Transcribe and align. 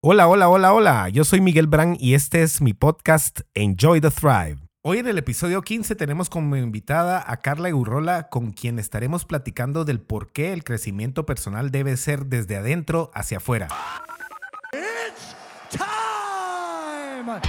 Hola, 0.00 0.28
hola, 0.28 0.48
hola, 0.48 0.72
hola. 0.72 1.08
Yo 1.08 1.24
soy 1.24 1.40
Miguel 1.40 1.66
Brand 1.66 1.96
y 1.98 2.14
este 2.14 2.44
es 2.44 2.60
mi 2.60 2.72
podcast 2.72 3.40
Enjoy 3.54 4.00
the 4.00 4.12
Thrive. 4.12 4.58
Hoy 4.84 4.98
en 4.98 5.08
el 5.08 5.18
episodio 5.18 5.60
15 5.60 5.96
tenemos 5.96 6.30
como 6.30 6.54
invitada 6.54 7.24
a 7.26 7.38
Carla 7.38 7.68
Gurrola 7.70 8.28
con 8.28 8.52
quien 8.52 8.78
estaremos 8.78 9.24
platicando 9.24 9.84
del 9.84 10.00
por 10.00 10.30
qué 10.30 10.52
el 10.52 10.62
crecimiento 10.62 11.26
personal 11.26 11.72
debe 11.72 11.96
ser 11.96 12.26
desde 12.26 12.54
adentro 12.54 13.10
hacia 13.12 13.38
afuera. 13.38 13.66
It's 14.72 15.34
time. 15.72 17.40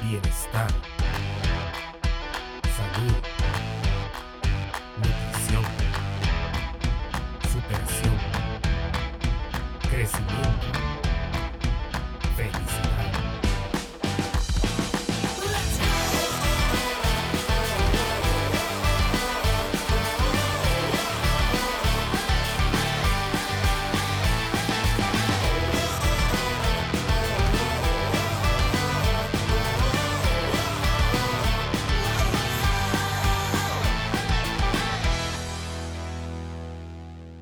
Bienestar. 0.00 0.70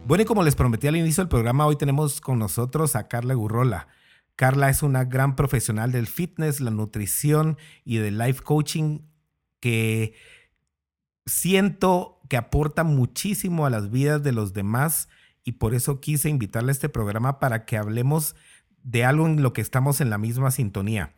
Bueno, 0.06 0.22
y 0.22 0.24
como 0.24 0.44
les 0.44 0.54
prometí 0.54 0.86
al 0.86 0.94
inicio 0.94 1.24
del 1.24 1.28
programa, 1.28 1.66
hoy 1.66 1.74
tenemos 1.74 2.20
con 2.20 2.38
nosotros 2.38 2.94
a 2.94 3.08
Carla 3.08 3.34
Gurrola. 3.34 3.88
Carla 4.36 4.70
es 4.70 4.84
una 4.84 5.02
gran 5.02 5.34
profesional 5.34 5.90
del 5.90 6.06
fitness, 6.06 6.60
la 6.60 6.70
nutrición 6.70 7.58
y 7.84 7.96
del 7.96 8.16
life 8.16 8.40
coaching 8.44 9.00
que 9.58 10.14
siento 11.24 12.20
que 12.28 12.36
aporta 12.36 12.84
muchísimo 12.84 13.66
a 13.66 13.70
las 13.70 13.90
vidas 13.90 14.22
de 14.22 14.30
los 14.30 14.52
demás 14.52 15.08
y 15.42 15.52
por 15.52 15.74
eso 15.74 15.98
quise 15.98 16.28
invitarle 16.28 16.70
a 16.70 16.78
este 16.78 16.88
programa 16.88 17.40
para 17.40 17.64
que 17.64 17.76
hablemos 17.76 18.36
de 18.84 19.04
algo 19.04 19.26
en 19.26 19.42
lo 19.42 19.52
que 19.52 19.60
estamos 19.60 20.00
en 20.00 20.10
la 20.10 20.18
misma 20.18 20.52
sintonía. 20.52 21.15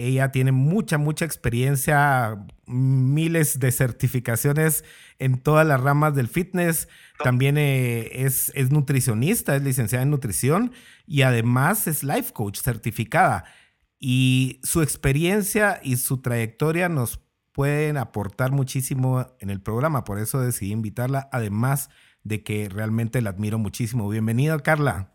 Ella 0.00 0.32
tiene 0.32 0.50
mucha, 0.50 0.96
mucha 0.96 1.26
experiencia, 1.26 2.46
miles 2.66 3.60
de 3.60 3.70
certificaciones 3.70 4.82
en 5.18 5.38
todas 5.38 5.66
las 5.66 5.78
ramas 5.78 6.14
del 6.14 6.28
fitness. 6.28 6.88
También 7.22 7.58
eh, 7.58 8.08
es, 8.24 8.50
es 8.54 8.70
nutricionista, 8.70 9.54
es 9.56 9.62
licenciada 9.62 10.02
en 10.02 10.10
nutrición 10.10 10.72
y 11.06 11.20
además 11.20 11.86
es 11.86 12.02
life 12.02 12.32
coach 12.32 12.60
certificada. 12.60 13.44
Y 13.98 14.60
su 14.62 14.80
experiencia 14.80 15.80
y 15.82 15.98
su 15.98 16.22
trayectoria 16.22 16.88
nos 16.88 17.20
pueden 17.52 17.98
aportar 17.98 18.52
muchísimo 18.52 19.26
en 19.38 19.50
el 19.50 19.60
programa. 19.60 20.04
Por 20.04 20.18
eso 20.18 20.40
decidí 20.40 20.72
invitarla, 20.72 21.28
además 21.30 21.90
de 22.24 22.42
que 22.42 22.70
realmente 22.70 23.20
la 23.20 23.30
admiro 23.30 23.58
muchísimo. 23.58 24.08
Bienvenida, 24.08 24.58
Carla. 24.60 25.12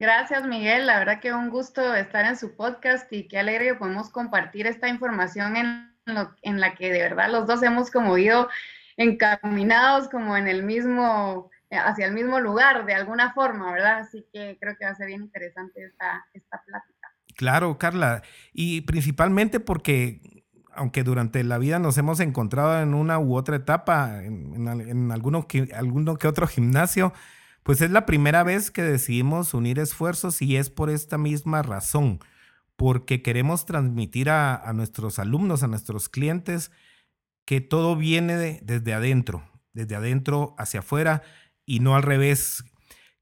Gracias, 0.00 0.46
Miguel. 0.46 0.86
La 0.86 0.98
verdad 0.98 1.20
que 1.20 1.34
un 1.34 1.50
gusto 1.50 1.94
estar 1.94 2.24
en 2.24 2.38
su 2.38 2.56
podcast 2.56 3.12
y 3.12 3.28
qué 3.28 3.38
alegre 3.38 3.66
que 3.66 3.74
podemos 3.74 4.08
compartir 4.08 4.66
esta 4.66 4.88
información 4.88 5.56
en, 5.56 5.94
lo, 6.06 6.34
en 6.40 6.58
la 6.58 6.74
que 6.74 6.90
de 6.90 7.00
verdad 7.00 7.30
los 7.30 7.46
dos 7.46 7.62
hemos 7.62 7.90
como 7.90 8.16
ido 8.16 8.48
encaminados 8.96 10.08
como 10.08 10.38
en 10.38 10.48
el 10.48 10.62
mismo, 10.62 11.50
hacia 11.70 12.06
el 12.06 12.14
mismo 12.14 12.40
lugar 12.40 12.86
de 12.86 12.94
alguna 12.94 13.34
forma, 13.34 13.70
¿verdad? 13.72 13.98
Así 13.98 14.26
que 14.32 14.56
creo 14.58 14.74
que 14.78 14.86
va 14.86 14.92
a 14.92 14.94
ser 14.94 15.08
bien 15.08 15.20
interesante 15.20 15.84
esta, 15.84 16.24
esta 16.32 16.62
plática. 16.66 17.08
Claro, 17.36 17.76
Carla. 17.76 18.22
Y 18.54 18.80
principalmente 18.82 19.60
porque 19.60 20.46
aunque 20.72 21.02
durante 21.02 21.44
la 21.44 21.58
vida 21.58 21.78
nos 21.78 21.98
hemos 21.98 22.20
encontrado 22.20 22.80
en 22.80 22.94
una 22.94 23.18
u 23.18 23.36
otra 23.36 23.56
etapa, 23.56 24.24
en, 24.24 24.66
en, 24.66 24.80
en 24.80 25.12
alguno, 25.12 25.46
que, 25.46 25.68
alguno 25.74 26.16
que 26.16 26.26
otro 26.26 26.46
gimnasio, 26.46 27.12
pues 27.62 27.80
es 27.80 27.90
la 27.90 28.06
primera 28.06 28.42
vez 28.42 28.70
que 28.70 28.82
decidimos 28.82 29.54
unir 29.54 29.78
esfuerzos 29.78 30.40
y 30.42 30.56
es 30.56 30.70
por 30.70 30.90
esta 30.90 31.18
misma 31.18 31.62
razón, 31.62 32.20
porque 32.76 33.22
queremos 33.22 33.66
transmitir 33.66 34.30
a, 34.30 34.72
nuestros 34.74 35.18
alumnos, 35.18 35.62
a 35.62 35.68
nuestros 35.68 36.08
clientes, 36.08 36.70
que 37.44 37.60
todo 37.60 37.96
viene 37.96 38.36
de, 38.36 38.60
desde 38.62 38.94
adentro, 38.94 39.42
desde 39.72 39.96
adentro 39.96 40.54
hacia 40.58 40.80
afuera 40.80 41.22
y 41.66 41.80
no 41.80 41.94
al 41.94 42.02
revés. 42.02 42.64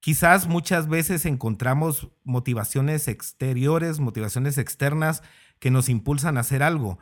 Quizás 0.00 0.46
muchas 0.46 0.88
veces 0.88 1.26
encontramos 1.26 2.08
motivaciones 2.22 3.08
exteriores, 3.08 3.98
motivaciones 3.98 4.56
externas 4.56 5.22
que 5.58 5.70
nos 5.70 5.88
impulsan 5.88 6.36
a 6.36 6.40
hacer 6.40 6.62
algo, 6.62 7.00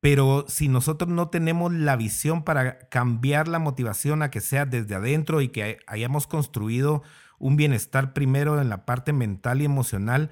pero 0.00 0.44
si 0.48 0.68
nosotros 0.68 1.10
no 1.10 1.28
tenemos 1.28 1.72
la 1.72 1.96
visión 1.96 2.44
para 2.44 2.78
cambiar 2.88 3.48
la 3.48 3.58
motivación 3.58 4.22
a 4.22 4.30
que 4.30 4.40
sea 4.40 4.64
desde 4.64 4.94
adentro 4.94 5.40
y 5.40 5.48
que 5.48 5.78
hayamos 5.86 6.26
construido 6.26 7.02
un 7.38 7.56
bienestar 7.56 8.12
primero 8.12 8.60
en 8.60 8.68
la 8.68 8.84
parte 8.84 9.12
mental 9.12 9.60
y 9.60 9.64
emocional, 9.64 10.30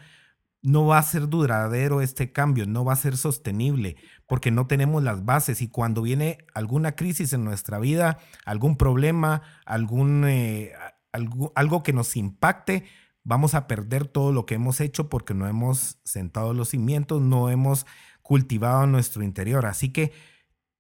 no 0.63 0.87
va 0.87 0.99
a 0.99 1.03
ser 1.03 1.29
duradero 1.29 2.01
este 2.01 2.33
cambio, 2.33 2.67
no 2.67 2.85
va 2.85 2.93
a 2.93 2.97
ser 2.97 3.17
sostenible, 3.17 3.97
porque 4.27 4.51
no 4.51 4.67
tenemos 4.67 5.03
las 5.03 5.25
bases. 5.25 5.63
Y 5.63 5.69
cuando 5.69 6.03
viene 6.03 6.39
alguna 6.55 6.97
crisis 6.97 7.33
en 7.33 7.45
nuestra 7.45 7.79
vida, 7.79 8.19
algún 8.45 8.77
problema, 8.77 9.43
algún, 9.65 10.25
eh, 10.27 10.73
algo, 11.13 11.53
algo 11.55 11.83
que 11.85 11.93
nos 11.93 12.17
impacte, 12.17 12.85
vamos 13.23 13.55
a 13.55 13.67
perder 13.67 14.07
todo 14.07 14.33
lo 14.33 14.47
que 14.47 14.55
hemos 14.55 14.81
hecho 14.81 15.09
porque 15.09 15.35
no 15.35 15.47
hemos 15.47 15.99
sentado 16.05 16.53
los 16.53 16.71
cimientos, 16.71 17.21
no 17.21 17.49
hemos 17.51 17.87
cultivado 18.27 18.85
en 18.85 18.93
nuestro 18.93 19.23
interior. 19.23 19.67
Así 19.67 19.93
que 19.93 20.13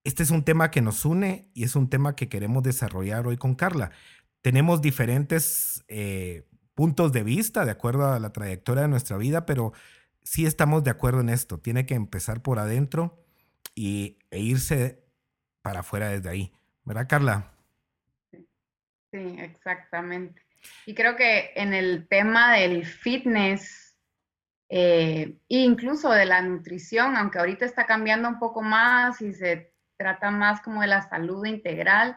este 0.02 0.24
es 0.24 0.30
un 0.30 0.44
tema 0.44 0.72
que 0.72 0.80
nos 0.80 1.04
une 1.04 1.48
y 1.54 1.62
es 1.62 1.76
un 1.76 1.88
tema 1.88 2.16
que 2.16 2.28
queremos 2.28 2.64
desarrollar 2.64 3.26
hoy 3.26 3.36
con 3.36 3.54
Carla. 3.54 3.92
Tenemos 4.42 4.82
diferentes 4.82 5.84
eh, 5.86 6.44
puntos 6.74 7.12
de 7.12 7.22
vista 7.22 7.64
de 7.64 7.70
acuerdo 7.70 8.12
a 8.12 8.18
la 8.18 8.32
trayectoria 8.32 8.82
de 8.82 8.88
nuestra 8.88 9.16
vida, 9.16 9.46
pero 9.46 9.72
sí 10.24 10.44
estamos 10.44 10.82
de 10.82 10.90
acuerdo 10.90 11.20
en 11.20 11.28
esto. 11.28 11.58
Tiene 11.58 11.86
que 11.86 11.94
empezar 11.94 12.42
por 12.42 12.58
adentro 12.58 13.24
y, 13.76 14.18
e 14.32 14.40
irse 14.40 15.04
para 15.62 15.80
afuera 15.80 16.08
desde 16.08 16.28
ahí. 16.28 16.52
¿Verdad, 16.84 17.06
Carla? 17.08 17.52
Sí, 18.32 19.36
exactamente. 19.38 20.42
Y 20.84 20.94
creo 20.94 21.14
que 21.14 21.52
en 21.54 21.74
el 21.74 22.08
tema 22.08 22.54
del 22.54 22.84
fitness, 22.84 23.85
eh, 24.68 25.38
incluso 25.48 26.10
de 26.10 26.26
la 26.26 26.42
nutrición, 26.42 27.16
aunque 27.16 27.38
ahorita 27.38 27.64
está 27.64 27.86
cambiando 27.86 28.28
un 28.28 28.38
poco 28.38 28.62
más 28.62 29.20
y 29.20 29.32
se 29.32 29.72
trata 29.96 30.30
más 30.30 30.60
como 30.60 30.80
de 30.80 30.88
la 30.88 31.08
salud 31.08 31.44
integral, 31.46 32.16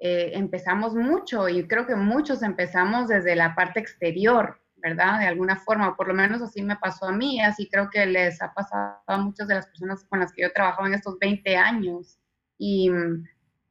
eh, 0.00 0.32
empezamos 0.34 0.94
mucho 0.94 1.48
y 1.48 1.66
creo 1.66 1.86
que 1.86 1.96
muchos 1.96 2.42
empezamos 2.42 3.08
desde 3.08 3.34
la 3.34 3.54
parte 3.54 3.80
exterior, 3.80 4.60
¿verdad? 4.76 5.18
De 5.18 5.26
alguna 5.26 5.56
forma, 5.56 5.96
por 5.96 6.08
lo 6.08 6.14
menos 6.14 6.42
así 6.42 6.62
me 6.62 6.76
pasó 6.76 7.06
a 7.06 7.12
mí, 7.12 7.40
así 7.40 7.68
creo 7.68 7.90
que 7.90 8.06
les 8.06 8.40
ha 8.42 8.52
pasado 8.52 9.00
a 9.06 9.18
muchas 9.18 9.48
de 9.48 9.54
las 9.54 9.66
personas 9.66 10.04
con 10.04 10.20
las 10.20 10.32
que 10.32 10.42
yo 10.42 10.52
trabajo 10.52 10.86
en 10.86 10.94
estos 10.94 11.18
20 11.18 11.56
años. 11.56 12.18
Y 12.58 12.90
mm, 12.90 13.24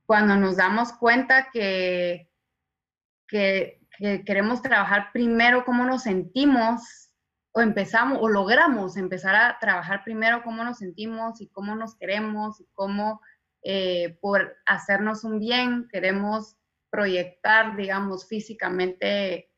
cuando 0.05 0.35
nos 0.35 0.57
damos 0.57 0.91
cuenta 0.93 1.49
que, 1.53 2.29
que, 3.27 3.79
que 3.97 4.25
queremos 4.25 4.61
trabajar 4.61 5.11
primero 5.13 5.63
cómo 5.63 5.85
nos 5.85 6.03
sentimos, 6.03 7.06
o 7.57 7.61
empezamos 7.61 8.19
o 8.21 8.29
logramos 8.29 8.97
empezar 8.97 9.35
a 9.35 9.57
trabajar 9.59 10.03
primero 10.03 10.43
cómo 10.43 10.63
nos 10.63 10.77
sentimos 10.77 11.41
y 11.41 11.47
cómo 11.47 11.75
nos 11.75 11.95
queremos 11.95 12.61
y 12.61 12.67
cómo 12.75 13.19
eh, 13.63 14.19
por 14.21 14.57
hacernos 14.67 15.23
un 15.23 15.39
bien 15.39 15.87
queremos 15.91 16.55
proyectar, 16.91 17.75
digamos, 17.75 18.27
físicamente 18.27 19.49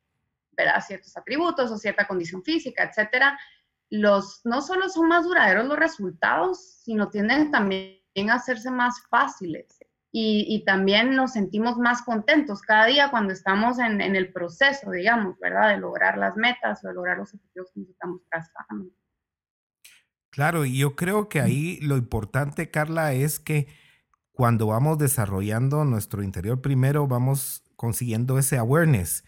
¿verdad? 0.51 0.81
ciertos 0.81 1.17
atributos 1.17 1.71
o 1.71 1.77
cierta 1.77 2.07
condición 2.07 2.41
física, 2.41 2.85
etcétera, 2.85 3.37
los 3.89 4.45
no 4.45 4.61
solo 4.61 4.87
son 4.87 5.09
más 5.09 5.25
duraderos 5.25 5.65
los 5.65 5.77
resultados, 5.77 6.79
sino 6.81 7.09
tienden 7.09 7.51
también 7.51 8.29
a 8.29 8.35
hacerse 8.35 8.71
más 8.71 9.03
fáciles 9.09 9.77
y, 10.11 10.45
y, 10.49 10.65
también 10.65 11.15
nos 11.15 11.33
sentimos 11.33 11.77
más 11.77 12.01
contentos 12.01 12.61
cada 12.61 12.87
día 12.87 13.11
cuando 13.11 13.31
estamos 13.31 13.77
en, 13.77 14.01
en, 14.01 14.15
el 14.15 14.33
proceso, 14.33 14.89
digamos, 14.89 15.37
¿verdad? 15.39 15.69
De 15.69 15.77
lograr 15.77 16.17
las 16.17 16.35
metas 16.35 16.83
o 16.83 16.87
de 16.87 16.95
lograr 16.95 17.17
los 17.17 17.33
objetivos 17.33 17.69
que 17.73 17.81
nos 17.81 17.89
estamos 17.89 18.21
trazando. 18.29 18.91
Claro, 20.31 20.65
y 20.65 20.77
yo 20.77 20.95
creo 20.95 21.29
que 21.29 21.41
ahí 21.41 21.79
lo 21.81 21.97
importante, 21.97 22.71
Carla, 22.71 23.13
es 23.13 23.39
que 23.39 23.67
cuando 24.31 24.67
vamos 24.67 24.97
desarrollando 24.97 25.83
nuestro 25.85 26.23
interior 26.23 26.61
primero, 26.61 27.07
vamos 27.07 27.63
consiguiendo 27.75 28.39
ese 28.39 28.57
awareness, 28.57 29.25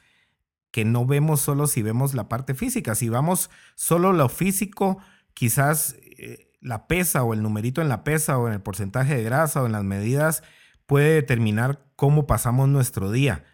que 0.72 0.86
no 0.86 1.06
vemos 1.06 1.42
solo 1.42 1.68
si 1.68 1.82
vemos 1.82 2.14
la 2.14 2.30
parte 2.30 2.54
física, 2.54 2.96
si 2.96 3.10
vamos 3.10 3.50
solo 3.76 4.14
lo 4.14 4.30
físico, 4.30 5.00
quizás 5.34 5.96
eh, 6.18 6.52
la 6.62 6.88
pesa 6.88 7.24
o 7.24 7.34
el 7.34 7.42
numerito 7.42 7.82
en 7.82 7.90
la 7.90 8.04
pesa 8.04 8.38
o 8.38 8.48
en 8.48 8.54
el 8.54 8.62
porcentaje 8.62 9.16
de 9.16 9.24
grasa 9.24 9.62
o 9.62 9.66
en 9.66 9.74
las 9.74 9.84
medidas, 9.84 10.44
puede 10.92 11.14
determinar 11.14 11.86
cómo 11.96 12.28
pasamos 12.28 12.68
nuestro 12.68 13.14
día. 13.14 13.46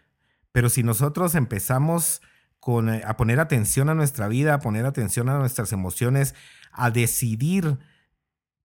Pero 0.51 0.69
si 0.69 0.81
nosotros 0.81 1.35
empezamos 1.35 2.23
con, 2.59 2.89
eh, 2.89 3.03
a 3.05 3.15
poner 3.15 3.39
atención 3.39 3.89
a 3.89 3.93
nuestra 3.93 4.27
vida, 4.27 4.55
a 4.55 4.59
poner 4.59 4.87
atención 4.87 5.29
a 5.29 5.37
nuestras 5.37 5.71
emociones, 5.71 6.33
a 6.71 6.89
decidir 6.89 7.77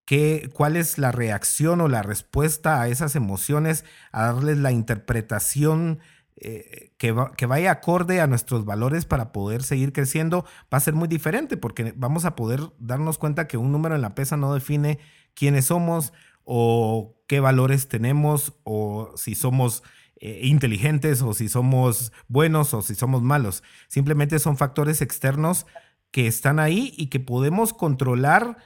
qué, 0.07 0.49
cuál 0.55 0.77
es 0.77 0.97
la 0.97 1.13
reacción 1.13 1.83
o 1.83 1.89
la 1.89 2.03
respuesta 2.03 2.81
a 2.81 2.89
esas 2.89 3.15
emociones, 3.15 3.85
a 4.11 4.33
darles 4.33 4.57
la 4.57 4.73
interpretación 4.73 5.99
eh, 6.37 6.95
que, 6.97 7.15
que, 7.37 7.45
vaya 7.45 7.73
acorde 7.73 8.23
a 8.23 8.27
nuestros 8.27 8.65
valores 8.65 9.05
para 9.05 9.33
poder 9.33 9.65
seguir 9.65 9.93
creciendo, 9.93 10.47
va 10.73 10.79
a 10.79 10.81
ser 10.81 10.95
muy 10.95 11.09
diferente 11.09 11.59
porque 11.59 11.93
vamos 11.95 12.25
a 12.25 12.37
poder 12.37 12.61
darnos 12.79 13.19
cuenta 13.19 13.47
que 13.47 13.59
un 13.59 13.71
número 13.71 13.97
en 13.97 14.01
la 14.01 14.15
pesa 14.15 14.39
no 14.39 14.55
define 14.55 14.99
quiénes 15.35 15.67
somos 15.67 16.15
o 16.45 17.15
qué 17.27 17.41
valores 17.41 17.89
tenemos 17.89 18.55
o 18.65 19.13
si 19.17 19.35
somos 19.35 19.83
eh, 20.17 20.41
inteligentes 20.45 21.23
o 21.23 21.35
si 21.35 21.49
somos 21.49 22.13
buenos 22.29 22.75
o 22.75 22.83
si 22.83 22.95
somos 22.95 23.23
malos. 23.23 23.63
Simplemente 23.89 24.39
son 24.39 24.57
factores 24.57 25.01
externos 25.01 25.67
que 26.11 26.27
están 26.27 26.59
ahí 26.59 26.93
y 26.97 27.07
que 27.07 27.21
podemos 27.21 27.73
controlar 27.73 28.59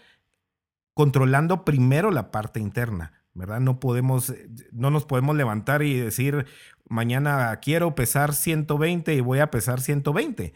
controlando 0.95 1.65
primero 1.65 2.11
la 2.11 2.31
parte 2.31 2.61
interna. 2.61 3.13
¿verdad? 3.37 3.61
No 3.61 3.79
podemos, 3.79 4.33
no 4.73 4.91
nos 4.91 5.05
podemos 5.05 5.37
levantar 5.37 5.83
y 5.83 5.99
decir, 5.99 6.47
mañana 6.89 7.55
quiero 7.61 7.95
pesar 7.95 8.35
120 8.35 9.15
y 9.15 9.21
voy 9.21 9.41
a 9.41 9.51
pesar 9.51 9.81
120. 9.81 10.55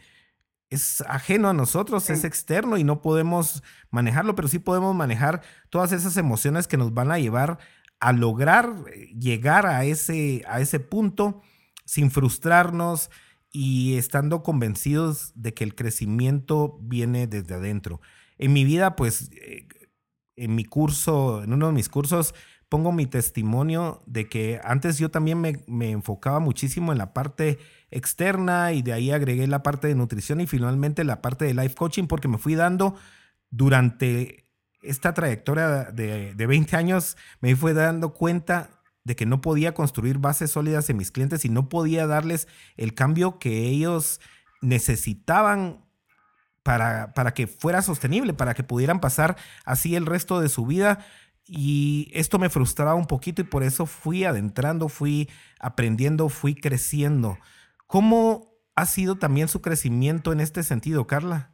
Es 0.71 1.01
ajeno 1.01 1.49
a 1.49 1.53
nosotros, 1.53 2.09
es 2.09 2.23
externo 2.23 2.77
y 2.77 2.83
no 2.83 3.01
podemos 3.01 3.61
manejarlo, 3.91 4.35
pero 4.35 4.47
sí 4.47 4.57
podemos 4.57 4.95
manejar 4.95 5.43
todas 5.69 5.91
esas 5.91 6.17
emociones 6.17 6.67
que 6.67 6.77
nos 6.77 6.93
van 6.93 7.11
a 7.11 7.19
llevar 7.19 7.59
a 7.99 8.13
lograr 8.13 8.73
eh, 8.91 9.13
llegar 9.17 9.65
a 9.67 9.85
ese, 9.85 10.43
a 10.47 10.59
ese 10.59 10.79
punto 10.79 11.41
sin 11.85 12.09
frustrarnos 12.09 13.09
y 13.51 13.95
estando 13.95 14.43
convencidos 14.43 15.31
de 15.35 15.53
que 15.53 15.63
el 15.63 15.75
crecimiento 15.75 16.79
viene 16.81 17.27
desde 17.27 17.55
adentro. 17.55 18.01
En 18.37 18.53
mi 18.53 18.65
vida, 18.65 18.95
pues, 18.95 19.29
eh, 19.33 19.67
en 20.35 20.55
mi 20.55 20.65
curso, 20.65 21.43
en 21.43 21.53
uno 21.53 21.67
de 21.67 21.73
mis 21.73 21.89
cursos, 21.89 22.33
pongo 22.71 22.93
mi 22.93 23.05
testimonio 23.05 24.01
de 24.05 24.29
que 24.29 24.61
antes 24.63 24.97
yo 24.97 25.11
también 25.11 25.41
me, 25.41 25.91
enfocaba 25.91 26.39
muchísimo 26.39 26.93
en 26.93 26.99
la 26.99 27.11
parte 27.13 27.59
externa 27.91 28.71
y 28.71 28.81
de 28.81 28.93
ahí 28.93 29.11
agregué 29.11 29.45
la 29.45 29.61
parte 29.61 29.89
de 29.89 29.95
nutrición 29.95 30.39
y 30.39 30.47
finalmente 30.47 31.03
la 31.03 31.21
parte 31.21 31.43
de 31.43 31.53
life 31.53 31.75
coaching 31.75 32.07
porque 32.07 32.29
me 32.29 32.37
fui 32.37 32.55
dando 32.55 32.95
durante 33.49 34.47
esta 34.81 35.13
trayectoria 35.13 35.91
de, 35.91 36.33
de 36.33 36.47
20 36.47 36.77
años, 36.77 37.17
me 37.41 37.53
fui 37.57 37.73
dando 37.73 38.13
cuenta 38.13 38.69
de 39.03 39.17
que 39.17 39.25
no 39.25 39.41
podía 39.41 39.73
construir 39.73 40.19
bases 40.19 40.51
sólidas 40.51 40.89
en 40.89 40.95
mis 40.95 41.11
clientes 41.11 41.43
y 41.43 41.49
no 41.49 41.67
podía 41.67 42.07
darles 42.07 42.47
el 42.77 42.93
cambio 42.93 43.37
que 43.37 43.67
ellos 43.67 44.21
necesitaban 44.61 45.83
para, 46.63 47.13
para 47.15 47.33
que 47.33 47.47
fuera 47.47 47.81
sostenible, 47.81 48.33
para 48.33 48.53
que 48.53 48.63
pudieran 48.63 49.01
pasar 49.01 49.35
así 49.65 49.97
el 49.97 50.05
resto 50.05 50.39
de 50.39 50.47
su 50.47 50.65
vida 50.65 51.05
y 51.53 52.09
esto 52.13 52.39
me 52.39 52.49
frustraba 52.49 52.95
un 52.95 53.07
poquito 53.07 53.41
y 53.41 53.43
por 53.43 53.61
eso 53.63 53.85
fui 53.85 54.23
adentrando, 54.23 54.87
fui 54.87 55.29
aprendiendo, 55.59 56.29
fui 56.29 56.55
creciendo. 56.55 57.37
¿Cómo 57.87 58.53
ha 58.73 58.85
sido 58.85 59.17
también 59.17 59.49
su 59.49 59.61
crecimiento 59.61 60.31
en 60.31 60.39
este 60.39 60.63
sentido, 60.63 61.07
Carla? 61.07 61.51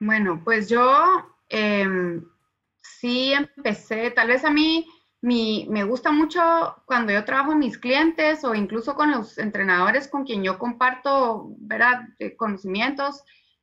Bueno, 0.00 0.40
pues 0.42 0.70
yo 0.70 1.04
em, 1.50 2.24
sí 2.80 3.34
empecé, 3.34 4.10
tal 4.12 4.28
vez 4.28 4.46
a 4.46 4.50
mí 4.50 4.86
me 5.20 5.84
gusta 5.84 6.10
mucho 6.10 6.40
cuando 6.86 7.12
yo 7.12 7.22
trabajo 7.26 7.50
con 7.50 7.58
mis 7.58 7.76
clientes 7.76 8.44
o 8.44 8.54
incluso 8.54 8.94
con 8.94 9.10
los 9.10 9.36
entrenadores 9.36 10.08
con 10.08 10.24
quien 10.24 10.42
yo 10.42 10.58
comparto 10.58 11.54
¿verdad? 11.58 12.08
conocimientos 12.38 13.22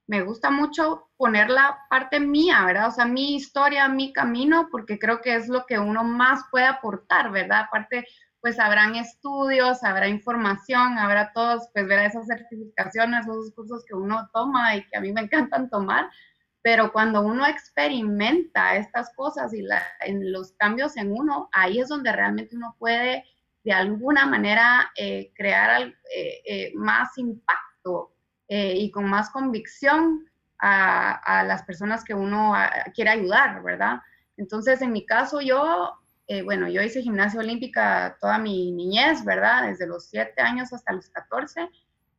me 0.09 0.23
gusta 0.23 0.49
mucho 0.49 1.07
poner 1.17 1.51
la 1.51 1.85
parte 1.87 2.19
mía, 2.19 2.65
¿verdad? 2.65 2.87
O 2.87 2.91
sea, 2.91 3.05
mi 3.05 3.35
historia, 3.35 3.87
mi 3.87 4.11
camino, 4.11 4.67
porque 4.71 4.97
creo 4.97 5.21
que 5.21 5.35
es 5.35 5.47
lo 5.47 5.67
que 5.67 5.77
uno 5.77 6.03
más 6.03 6.41
puede 6.49 6.65
aportar, 6.65 7.29
¿verdad? 7.29 7.65
Aparte, 7.67 8.07
pues 8.41 8.57
habrán 8.59 8.95
estudios, 8.95 9.83
habrá 9.83 10.07
información, 10.07 10.97
habrá 10.97 11.31
todos, 11.31 11.69
pues 11.75 11.87
ver 11.87 11.99
esas 11.99 12.25
certificaciones, 12.25 13.27
esos 13.27 13.53
cursos 13.53 13.85
que 13.85 13.93
uno 13.93 14.27
toma 14.33 14.75
y 14.75 14.83
que 14.87 14.97
a 14.97 15.01
mí 15.01 15.13
me 15.13 15.21
encantan 15.29 15.69
tomar, 15.69 16.09
pero 16.63 16.91
cuando 16.91 17.21
uno 17.21 17.45
experimenta 17.45 18.77
estas 18.77 19.13
cosas 19.15 19.53
y 19.53 19.63
en 20.07 20.31
los 20.31 20.53
cambios 20.53 20.97
en 20.97 21.11
uno, 21.11 21.49
ahí 21.51 21.79
es 21.79 21.87
donde 21.87 22.11
realmente 22.11 22.55
uno 22.55 22.75
puede 22.79 23.25
de 23.63 23.73
alguna 23.73 24.25
manera 24.25 24.91
eh, 24.95 25.31
crear 25.35 25.81
eh, 25.83 26.41
eh, 26.47 26.71
más 26.73 27.15
impacto 27.19 28.15
eh, 28.49 28.73
y 28.75 28.89
con 28.89 29.05
más 29.05 29.29
convicción 29.29 30.25
a, 30.57 31.43
las 31.45 31.63
personas 31.63 32.03
que 32.03 32.13
uno 32.13 32.53
quiere 32.93 33.11
ayudar, 33.11 33.63
¿verdad? 33.63 34.01
Entonces, 34.37 34.81
en 34.81 34.91
mi 34.91 35.05
caso, 35.05 35.39
yo, 35.39 35.93
eh, 36.27 36.41
bueno, 36.41 36.67
yo 36.67 36.81
hice 36.81 37.01
gimnasia 37.01 37.39
olímpica 37.39 38.17
toda 38.19 38.39
mi 38.39 38.71
niñez, 38.71 39.23
¿verdad? 39.23 39.67
Desde 39.67 39.87
los 39.87 40.09
7 40.09 40.41
años 40.41 40.73
hasta 40.73 40.93
los 40.93 41.09
14. 41.09 41.69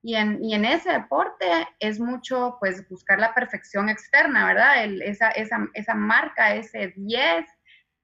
Y 0.02 0.14
en, 0.14 0.42
y 0.42 0.54
en, 0.54 0.64
ese 0.64 0.92
deporte 0.92 1.68
es 1.80 2.00
mucho, 2.00 2.56
pues, 2.60 2.88
buscar 2.88 3.18
la 3.18 3.34
perfección 3.34 3.88
externa, 3.88 4.46
¿verdad? 4.46 4.84
esa, 5.02 5.30
esa, 5.30 5.68
esa 5.74 5.94
marca, 5.94 6.54
ese 6.54 6.94
10, 6.96 7.44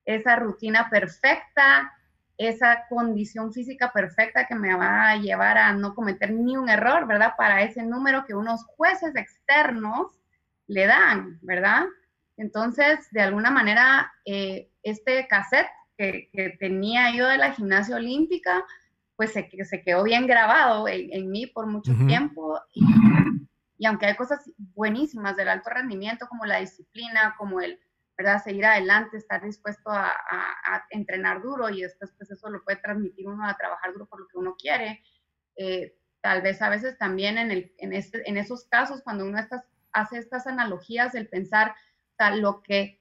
esa 0.05 0.37
rutina 0.37 0.91
perfecta, 0.91 1.93
esa 2.39 2.87
condición 2.89 3.53
física 3.53 3.93
perfecta 3.93 4.47
que 4.47 4.55
me 4.55 4.75
va 4.75 5.11
a 5.11 5.17
llevar 5.17 5.57
a 5.57 5.73
no 5.73 5.95
cometer 5.95 6.33
ni 6.33 6.57
un 6.57 6.69
error, 6.69 7.07
¿verdad? 7.07 7.35
Para 7.37 7.63
ese 7.63 7.83
número 7.83 8.25
que 8.27 8.35
unos 8.35 8.65
jueces 8.65 9.17
externos 9.17 10.21
le 10.67 10.87
dan, 10.87 11.39
¿verdad? 11.43 11.85
Entonces, 12.37 13.11
de 13.11 13.23
alguna 13.23 13.51
manera, 13.51 14.13
eh, 14.27 14.71
este 14.83 15.27
cassette 15.29 15.71
que, 15.97 16.29
tenía 16.61 17.15
yo 17.15 17.27
de 17.27 17.39
la 17.39 17.53
gimnasia 17.53 17.97
olímpica, 17.97 18.65
pues 19.17 19.33
se, 19.33 19.49
se 19.65 19.83
quedó 19.83 20.03
bien 20.03 20.27
grabado 20.27 20.87
en, 20.89 21.31
mí 21.31 21.47
por 21.47 21.67
mucho 21.67 21.95
tiempo. 22.07 22.61
Y, 22.75 22.85
y 23.79 23.87
aunque 23.87 24.07
hay 24.07 24.15
cosas 24.15 24.51
buenísimas 24.75 25.37
del 25.37 25.49
alto 25.49 25.71
rendimiento, 25.71 26.27
como 26.29 26.45
la 26.45 26.61
disciplina, 26.61 27.35
como 27.39 27.61
el 27.63 27.81
¿verdad? 28.17 28.43
Seguir 28.43 28.65
adelante, 28.65 29.17
estar 29.17 29.43
dispuesto 29.43 29.91
a, 29.91 30.13
entrenar 30.91 31.43
duro 31.43 31.69
y 31.69 31.83
después 31.83 32.13
pues 32.17 32.31
eso 32.31 32.49
lo 32.49 32.63
puede 32.65 32.79
transmitir 32.79 33.29
uno 33.29 33.47
a 33.47 33.57
trabajar 33.57 33.93
duro 33.93 34.07
por 34.07 34.21
lo 34.21 34.29
que 34.29 34.39
uno 34.39 34.57
quiere. 34.57 35.03
Eh, 35.57 35.97
tal 36.21 36.43
vez 36.43 36.61
a 36.63 36.69
veces 36.69 36.99
también 36.99 37.39
en, 37.39 37.93
este, 37.93 38.23
esos 38.39 38.65
casos, 38.65 39.03
cuando 39.03 39.25
uno 39.25 39.39
hace 39.93 40.19
estas 40.19 40.47
analogías, 40.47 41.15
el 41.15 41.29
pensar 41.29 41.75
lo 42.37 42.63
que 42.63 43.01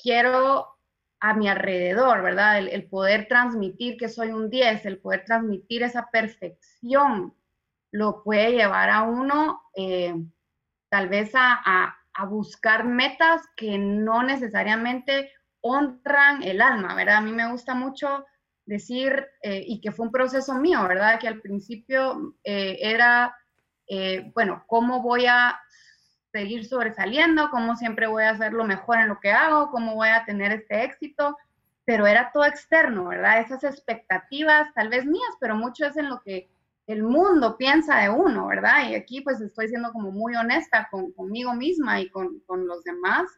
quiero 0.00 0.78
a 1.20 1.34
mi 1.34 1.48
alrededor, 1.48 2.22
¿verdad? 2.22 2.58
El, 2.58 2.88
poder 2.88 3.28
transmitir 3.28 3.96
que 3.96 4.08
soy 4.08 4.30
un 4.30 4.48
10, 4.48 4.86
el 4.86 4.98
poder 4.98 5.24
transmitir 5.24 5.82
esa 5.82 6.08
perfección, 6.10 7.34
lo 7.90 8.22
puede 8.22 8.52
llevar 8.52 8.90
a 8.90 9.02
uno 9.02 9.62
eh, 9.74 10.14
tal 10.90 11.08
vez 11.08 11.32
a 11.34 11.98
buscar 12.24 12.84
metas 12.84 13.42
que 13.56 13.78
no 13.78 14.22
necesariamente 14.22 15.32
honran 15.60 16.42
el 16.42 16.60
alma, 16.60 16.94
¿verdad? 16.94 17.16
A 17.16 17.20
mí 17.20 17.32
me 17.32 17.50
gusta 17.50 17.74
mucho 17.74 18.24
decir, 18.68 19.26
eh, 19.42 19.64
y 19.66 19.80
que 19.80 19.92
fue 19.92 20.06
un 20.06 20.12
proceso 20.12 20.54
mío, 20.54 20.86
¿verdad? 20.86 21.18
Que 21.18 21.28
al 21.28 21.40
principio 21.40 22.34
eh, 22.44 22.78
era, 22.80 23.34
eh, 23.86 24.30
bueno, 24.34 24.64
¿cómo 24.66 25.02
voy 25.02 25.26
a 25.26 25.58
seguir 26.32 26.66
sobresaliendo? 26.66 27.48
¿Cómo 27.50 27.76
siempre 27.76 28.06
voy 28.06 28.24
a 28.24 28.30
hacer 28.30 28.52
lo 28.52 28.64
mejor 28.64 28.98
en 28.98 29.08
lo 29.08 29.20
que 29.20 29.32
hago? 29.32 29.70
¿Cómo 29.70 29.94
voy 29.94 30.08
a 30.08 30.24
tener 30.26 30.52
este 30.52 30.84
éxito? 30.84 31.36
Pero 31.86 32.06
era 32.06 32.30
todo 32.30 32.44
externo, 32.44 33.06
¿verdad? 33.06 33.40
Esas 33.40 33.64
expectativas, 33.64 34.68
tal 34.74 34.90
vez 34.90 35.06
mías, 35.06 35.34
pero 35.40 35.56
mucho 35.56 35.86
es 35.86 35.96
en 35.96 36.10
lo 36.10 36.20
que 36.20 36.50
el 36.88 37.02
mundo 37.02 37.58
piensa 37.58 37.98
de 37.98 38.08
uno, 38.08 38.46
¿verdad? 38.46 38.88
Y 38.88 38.94
aquí 38.94 39.20
pues 39.20 39.40
estoy 39.42 39.68
siendo 39.68 39.92
como 39.92 40.10
muy 40.10 40.34
honesta 40.34 40.88
con, 40.90 41.12
conmigo 41.12 41.54
misma 41.54 42.00
y 42.00 42.08
con, 42.08 42.40
los 42.48 42.82
demás, 42.82 43.30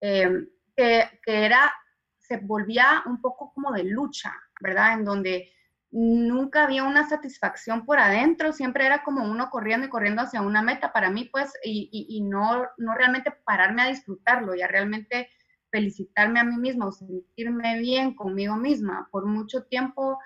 em, 0.00 0.46
que, 0.76 1.08
era, 1.24 1.72
se 2.18 2.36
volvía 2.36 3.02
un 3.06 3.22
poco 3.22 3.50
como 3.54 3.72
de 3.72 3.84
lucha, 3.84 4.34
¿verdad? 4.60 4.92
En 4.92 5.06
donde 5.06 5.50
nunca 5.90 6.64
había 6.64 6.84
una 6.84 7.08
satisfacción 7.08 7.86
por 7.86 7.98
adentro, 7.98 8.52
siempre 8.52 8.84
era 8.84 9.02
como 9.02 9.24
uno 9.24 9.48
corriendo 9.48 9.86
y 9.86 9.90
corriendo 9.90 10.20
hacia 10.20 10.42
una 10.42 10.60
meta 10.60 10.92
para 10.92 11.08
mí, 11.08 11.30
pues, 11.32 11.54
y, 11.64 11.88
y, 12.10 12.20
no, 12.20 12.66
no 12.76 12.94
realmente 12.94 13.32
pararme 13.46 13.82
a 13.82 13.88
disfrutarlo 13.88 14.54
y 14.54 14.60
a 14.60 14.68
realmente 14.68 15.30
felicitarme 15.70 16.40
a 16.40 16.44
mí 16.44 16.58
misma 16.58 16.88
o 16.88 16.92
sentirme 16.92 17.78
bien 17.78 18.14
conmigo 18.14 18.56
misma. 18.56 19.08
Por 19.10 19.24
mucho 19.24 19.64
tiempo 19.64 20.18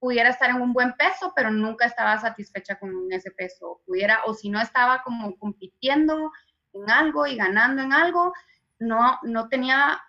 pudiera 0.00 0.30
estar 0.30 0.50
en 0.50 0.62
un 0.62 0.72
buen 0.72 0.94
peso, 0.94 1.32
pero 1.36 1.50
nunca 1.50 1.84
estaba 1.84 2.18
satisfecha 2.18 2.78
con 2.78 2.90
ese 3.12 3.30
peso. 3.30 3.82
Pudiera, 3.86 4.22
o 4.24 4.34
si 4.34 4.48
no 4.48 4.60
estaba 4.60 5.02
como 5.02 5.36
compitiendo 5.36 6.32
en 6.72 6.90
algo 6.90 7.26
y 7.26 7.36
ganando 7.36 7.82
en 7.82 7.92
algo, 7.92 8.32
no, 8.78 9.18
no 9.22 9.48
tenía 9.48 10.02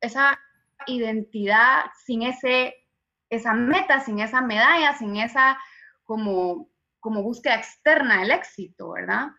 esa 0.00 0.38
identidad 0.86 1.86
sin 2.04 2.22
ese, 2.22 2.74
esa 3.30 3.52
meta, 3.52 4.00
sin 4.00 4.20
esa 4.20 4.40
medalla, 4.40 4.94
sin 4.96 5.16
esa 5.16 5.58
como, 6.04 6.70
como 7.00 7.22
búsqueda 7.22 7.56
externa 7.56 8.20
del 8.20 8.30
éxito, 8.30 8.92
¿verdad? 8.92 9.30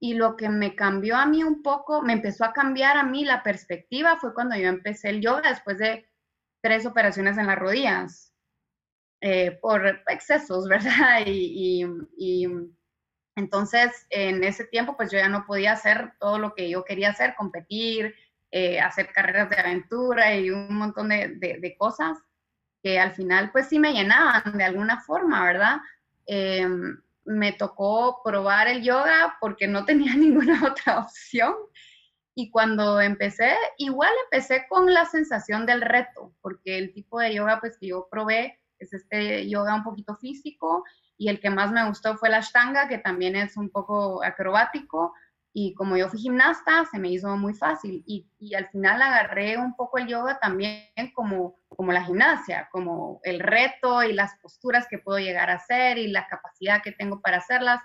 Y 0.00 0.14
lo 0.14 0.36
que 0.36 0.48
me 0.48 0.74
cambió 0.74 1.16
a 1.16 1.26
mí 1.26 1.44
un 1.44 1.62
poco, 1.62 2.00
me 2.00 2.14
empezó 2.14 2.44
a 2.46 2.54
cambiar 2.54 2.96
a 2.96 3.04
mí 3.04 3.24
la 3.24 3.42
perspectiva 3.42 4.16
fue 4.16 4.32
cuando 4.32 4.56
yo 4.56 4.68
empecé 4.68 5.10
el 5.10 5.20
yoga 5.20 5.50
después 5.50 5.76
de 5.78 6.08
tres 6.62 6.86
operaciones 6.86 7.36
en 7.36 7.46
las 7.46 7.58
rodillas 7.58 8.31
eh, 9.24 9.56
por 9.62 10.02
excesos, 10.08 10.66
¿verdad? 10.68 11.22
Y, 11.26 11.86
entonces 13.34 14.06
en 14.10 14.44
ese 14.44 14.64
tiempo 14.64 14.94
pues 14.94 15.10
yo 15.10 15.18
ya 15.18 15.28
no 15.28 15.46
podía 15.46 15.72
hacer 15.72 16.12
todo 16.20 16.38
lo 16.38 16.54
que 16.54 16.68
yo 16.68 16.84
quería 16.84 17.10
hacer, 17.10 17.34
competir, 17.34 18.14
eh, 18.50 18.78
hacer 18.78 19.10
carreras 19.10 19.48
de 19.48 19.56
aventura 19.56 20.34
y 20.36 20.50
un 20.50 20.74
montón 20.74 21.08
de, 21.08 21.76
cosas 21.78 22.18
que 22.82 22.98
al 22.98 23.12
final 23.12 23.50
pues 23.52 23.68
sí 23.68 23.78
me 23.78 23.92
llenaban 23.94 24.58
de 24.58 24.64
alguna 24.64 25.00
forma, 25.00 25.42
¿verdad? 25.44 25.76
Em, 26.26 27.00
me 27.24 27.52
tocó 27.52 28.20
probar 28.22 28.68
el 28.68 28.82
yoga 28.82 29.36
porque 29.40 29.66
no 29.68 29.84
tenía 29.86 30.14
ninguna 30.16 30.60
otra 30.66 30.98
opción. 30.98 31.54
Y 32.34 32.50
cuando 32.50 33.00
empecé, 33.00 33.54
igual 33.78 34.10
empecé 34.24 34.66
con 34.68 34.92
la 34.92 35.06
sensación 35.06 35.64
del 35.64 35.80
reto, 35.80 36.34
porque 36.40 36.76
el 36.78 36.92
tipo 36.92 37.20
de 37.20 37.34
yoga 37.34 37.60
pues 37.60 37.78
que 37.78 37.88
yo 37.88 38.08
probé 38.10 38.61
es 38.82 38.92
este 38.92 39.48
yoga 39.48 39.74
un 39.74 39.84
poquito 39.84 40.14
físico 40.16 40.84
y 41.16 41.28
el 41.28 41.40
que 41.40 41.50
más 41.50 41.70
me 41.72 41.86
gustó 41.88 42.16
fue 42.16 42.30
la 42.30 42.38
Ashtanga, 42.38 42.88
que 42.88 42.98
también 42.98 43.36
es 43.36 43.56
un 43.56 43.70
poco 43.70 44.24
acrobático, 44.24 45.12
y 45.54 45.74
como 45.74 45.96
yo 45.96 46.08
fui 46.08 46.18
gimnasta, 46.18 46.86
se 46.90 46.98
me 46.98 47.10
hizo 47.10 47.36
muy 47.36 47.54
fácil. 47.54 48.02
Y, 48.06 48.26
y, 48.38 48.54
al 48.54 48.68
final 48.68 49.02
agarré 49.02 49.58
un 49.58 49.76
poco 49.76 49.98
el 49.98 50.06
yoga 50.06 50.38
también 50.40 50.88
como, 51.14 51.58
como 51.68 51.92
la 51.92 52.04
gimnasia, 52.04 52.68
como 52.72 53.20
el 53.22 53.38
reto 53.38 54.02
y 54.02 54.14
las 54.14 54.34
posturas 54.40 54.86
que 54.88 54.98
puedo 54.98 55.18
llegar 55.18 55.50
a 55.50 55.56
hacer 55.56 55.98
y 55.98 56.08
la 56.08 56.26
capacidad 56.26 56.82
que 56.82 56.92
tengo 56.92 57.20
para 57.20 57.38
hacerlas. 57.38 57.82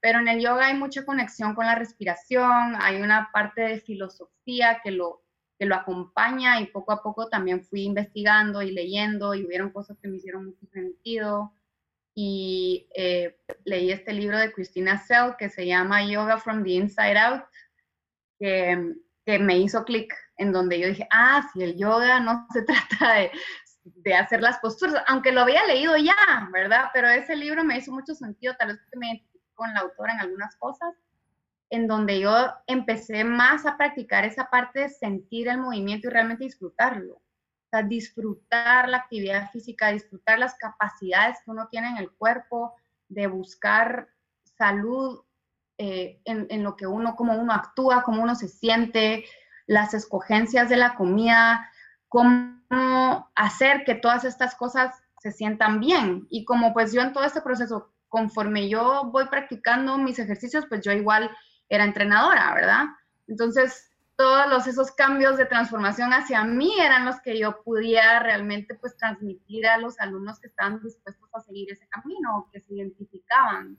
Pero 0.00 0.18
en 0.18 0.28
el 0.28 0.40
yoga 0.40 0.66
hay 0.66 0.74
mucha 0.74 1.04
conexión 1.04 1.54
con 1.54 1.66
la 1.66 1.74
respiración, 1.74 2.74
hay 2.80 3.02
una 3.02 3.30
parte 3.32 3.60
de 3.62 3.80
filosofía 3.80 4.80
que 4.82 4.92
lo, 4.92 5.22
que 5.60 5.66
lo 5.66 5.74
acompaña 5.74 6.58
y 6.58 6.68
poco 6.68 6.90
a 6.90 7.02
poco 7.02 7.28
también 7.28 7.62
fui 7.62 7.82
investigando 7.82 8.62
y 8.62 8.72
leyendo 8.72 9.34
y 9.34 9.44
hubieron 9.44 9.68
cosas 9.68 9.98
que 10.00 10.08
me 10.08 10.16
hicieron 10.16 10.46
mucho 10.46 10.64
sentido 10.72 11.52
y 12.14 12.88
eh, 12.96 13.38
leí 13.64 13.92
este 13.92 14.14
libro 14.14 14.38
de 14.38 14.52
Christina 14.52 14.96
Sell 14.96 15.36
que 15.38 15.50
se 15.50 15.66
llama 15.66 16.02
Yoga 16.02 16.38
from 16.38 16.64
the 16.64 16.70
Inside 16.70 17.18
Out, 17.18 17.42
que, 18.38 18.94
que 19.26 19.38
me 19.38 19.58
hizo 19.58 19.84
clic 19.84 20.14
en 20.38 20.50
donde 20.50 20.80
yo 20.80 20.88
dije, 20.88 21.06
ah, 21.12 21.46
si 21.52 21.62
el 21.62 21.76
yoga 21.76 22.20
no 22.20 22.46
se 22.54 22.62
trata 22.62 23.12
de, 23.16 23.30
de, 23.84 24.14
hacer 24.14 24.40
las 24.40 24.60
posturas, 24.60 25.04
aunque 25.08 25.30
lo 25.30 25.42
había 25.42 25.66
leído 25.66 25.94
ya, 25.98 26.48
¿verdad? 26.54 26.86
Pero 26.94 27.06
ese 27.06 27.36
libro 27.36 27.64
me 27.64 27.76
hizo 27.76 27.92
mucho 27.92 28.14
sentido, 28.14 28.56
tal 28.58 28.68
vez 28.68 28.78
me 28.96 29.26
con 29.54 29.74
la 29.74 29.80
autora 29.80 30.14
en 30.14 30.20
algunas 30.20 30.56
cosas, 30.56 30.94
en 31.70 31.86
donde 31.86 32.20
yo 32.20 32.34
empecé 32.66 33.24
más 33.24 33.64
a 33.64 33.76
practicar 33.76 34.24
esa 34.24 34.50
parte 34.50 34.80
de 34.80 34.88
sentir 34.88 35.48
el 35.48 35.58
movimiento 35.58 36.08
y 36.08 36.10
realmente 36.10 36.44
disfrutarlo 36.44 37.22
sea, 37.70 37.82
disfrutar 37.82 38.88
la 38.88 38.98
actividad 38.98 39.50
física, 39.50 39.92
disfrutar 39.92 40.38
las 40.38 40.54
capacidades 40.56 41.38
que 41.44 41.50
uno 41.50 41.68
tiene 41.68 41.88
en 41.88 41.96
el 41.98 42.10
cuerpo, 42.10 42.74
de 43.08 43.26
buscar 43.26 44.08
salud 44.44 45.22
eh, 45.78 46.20
en, 46.24 46.62
lo 46.62 46.76
que 46.76 46.86
uno, 46.86 47.16
cómo 47.16 47.34
uno 47.34 47.52
actúa, 47.52 48.02
cómo 48.02 48.22
uno 48.22 48.34
se 48.34 48.48
siente, 48.48 49.24
las 49.66 49.94
escogencias 49.94 50.68
de 50.68 50.76
la 50.76 50.94
comida, 50.94 51.70
cómo 52.08 52.60
hacer 53.34 53.84
que 53.84 53.94
todas 53.94 54.24
estas 54.24 54.54
cosas 54.54 54.94
se 55.20 55.32
sientan 55.32 55.80
bien. 55.80 56.26
Y 56.28 56.44
como 56.44 56.72
pues 56.72 56.92
yo 56.92 57.00
en 57.00 57.12
todo 57.12 57.24
este 57.24 57.40
proceso, 57.40 57.92
conforme 58.08 58.68
yo 58.68 59.04
voy 59.12 59.26
practicando 59.26 59.96
mis 59.96 60.18
ejercicios, 60.18 60.66
pues 60.68 60.82
yo 60.82 60.92
igual 60.92 61.30
era 61.70 61.84
entrenadora, 61.84 62.52
¿verdad? 62.52 62.84
Entonces, 63.28 63.90
todos 64.16 64.66
esos 64.66 64.92
cambios 64.92 65.38
de 65.38 65.46
transformación 65.46 66.12
hacia 66.12 66.44
mí 66.44 66.78
eran 66.78 67.06
los 67.06 67.20
que 67.22 67.38
yo 67.38 67.62
podía 67.62 68.18
realmente 68.18 68.74
pues 68.74 68.94
transmitir 68.98 69.66
a 69.66 69.78
los 69.78 69.98
alumnos 69.98 70.38
que 70.38 70.48
estaban 70.48 70.82
dispuestos 70.82 71.30
a 71.32 71.40
seguir 71.40 71.72
ese 71.72 71.88
camino, 71.88 72.50
que 72.52 72.60
se 72.60 72.74
identificaban 72.74 73.78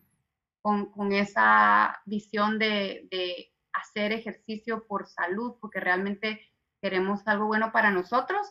con, 0.63 0.91
con 0.91 1.11
esa 1.11 2.01
visión 2.05 2.57
de, 2.57 3.07
de, 3.11 3.53
hacer 3.73 4.11
ejercicio 4.11 4.85
por 4.85 5.07
salud, 5.07 5.55
porque 5.61 5.79
realmente 5.79 6.41
queremos 6.81 7.25
algo 7.25 7.45
bueno 7.45 7.71
para 7.71 7.89
nosotros 7.89 8.49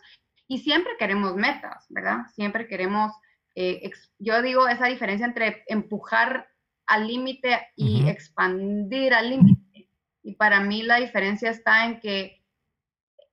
y 0.49 0.59
siempre 0.59 0.92
queremos 0.99 1.37
metas, 1.37 1.87
¿verdad? 1.90 2.26
Siempre 2.35 2.66
queremos, 2.66 3.12
eh, 3.54 3.90
yo 4.18 4.40
digo 4.42 4.66
esa 4.66 4.87
diferencia 4.87 5.26
entre 5.26 5.62
empujar 5.66 6.49
al 6.90 7.06
límite 7.06 7.68
y 7.76 8.09
expandir 8.09 9.14
al 9.14 9.30
límite 9.30 9.88
y 10.23 10.35
para 10.35 10.61
mí 10.61 10.82
la 10.82 10.97
diferencia 10.97 11.50
está 11.50 11.85
en 11.85 12.00
que 12.00 12.44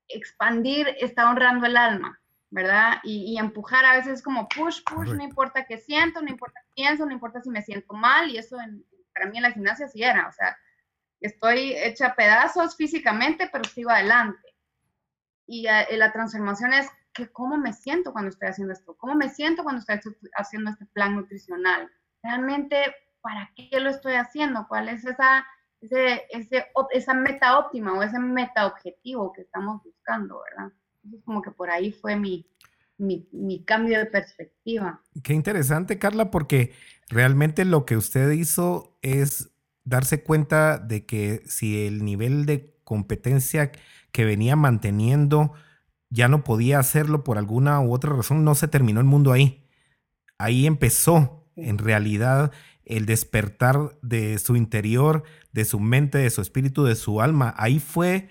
expandir 0.08 0.96
está 1.00 1.30
honrando 1.30 1.66
el 1.66 1.76
alma, 1.76 2.22
¿verdad? 2.50 3.00
Y, 3.04 3.38
empujar 3.38 3.84
a 3.86 3.98
veces 3.98 4.14
es 4.14 4.24
como 4.24 4.48
push, 4.48 4.82
push, 4.84 5.10
no 5.10 5.24
importa 5.24 5.66
qué 5.66 5.78
siento, 5.78 6.22
no 6.22 6.30
importa 6.30 6.62
qué 6.62 6.72
pienso, 6.76 7.06
no 7.06 7.12
importa 7.12 7.42
si 7.42 7.50
me 7.50 7.62
siento 7.62 7.94
mal, 7.94 8.30
y 8.30 8.38
eso 8.38 8.58
para 9.14 9.30
mí 9.30 9.38
en 9.38 9.44
la 9.44 9.52
gimnasia 9.52 9.88
sí 9.88 10.02
era, 10.02 10.28
o 10.28 10.32
sea, 10.32 10.58
estoy 11.20 11.74
hecha 11.76 12.16
pedazos 12.16 12.78
físicamente, 12.78 13.50
pero 13.52 13.66
sigo 13.66 13.90
adelante. 13.90 14.56
Y 15.50 15.64
la 15.64 16.12
transformación 16.12 16.74
es 16.74 16.90
que 17.14 17.32
cómo 17.32 17.58
me 17.58 17.74
siento 17.74 18.12
cuando 18.12 18.30
estoy 18.30 18.50
haciendo 18.50 18.74
esto, 18.74 18.96
cómo 18.98 19.16
me 19.16 19.30
siento 19.30 19.64
cuando 19.64 19.80
estoy 19.80 20.00
haciendo 20.36 20.72
este 20.72 20.86
plan 20.88 21.16
nutricional, 21.16 21.92
realmente, 22.22 22.94
¿para 23.28 23.52
qué 23.58 23.82
lo 23.82 23.90
estoy 23.90 24.14
haciendo? 24.14 24.68
¿Cuál 24.70 24.88
es 24.88 25.04
esa 25.04 25.46
ese, 25.82 26.22
ese, 26.30 26.66
esa 26.92 27.14
meta 27.14 27.60
óptima 27.60 27.94
o 27.94 28.02
ese 28.02 28.18
meta 28.20 28.68
objetivo 28.68 29.34
que 29.34 29.42
estamos 29.42 29.84
buscando, 29.84 30.40
¿verdad? 30.50 30.72
Entonces, 31.04 31.26
como 31.26 31.42
que 31.42 31.52
por 31.52 31.70
ahí 31.70 31.92
fue 31.92 32.16
mi, 32.16 32.50
mi, 32.98 33.28
mi, 33.34 33.66
cambio 33.66 34.00
de 34.00 34.06
perspectiva. 34.06 35.02
Qué 35.24 35.34
interesante, 35.34 36.00
Carla, 36.00 36.32
porque 36.32 36.72
realmente 37.10 37.66
lo 37.66 37.86
que 37.86 37.98
usted 37.98 38.32
hizo 38.32 38.98
es 39.02 39.52
darse 39.84 40.24
cuenta 40.24 40.78
de 40.78 41.06
que 41.06 41.42
si 41.46 41.86
el 41.86 42.06
nivel 42.06 42.46
de 42.46 42.80
competencia 42.86 43.74
que 44.14 44.24
venía 44.24 44.56
manteniendo 44.56 45.54
ya 46.10 46.30
no 46.30 46.46
podía 46.46 46.80
hacerlo 46.80 47.26
por 47.26 47.38
alguna 47.38 47.82
u 47.82 47.94
otra 47.94 48.14
razón, 48.14 48.46
no 48.46 48.56
se 48.56 48.70
terminó 48.70 49.02
el 49.02 49.06
mundo 49.06 49.34
ahí. 49.34 49.68
Ahí 50.38 50.66
empezó 50.66 51.52
en 51.58 51.78
realidad 51.78 52.52
el 52.88 53.06
despertar 53.06 53.98
de 54.02 54.40
su 54.40 54.56
interior, 54.56 55.24
de 55.52 55.66
su 55.66 55.80
mente, 55.80 56.18
de 56.18 56.30
su 56.30 56.42
espíritu, 56.42 56.84
de 56.84 56.96
su 56.96 57.22
alma. 57.22 57.54
Ahí 57.58 57.80
fue 57.80 58.30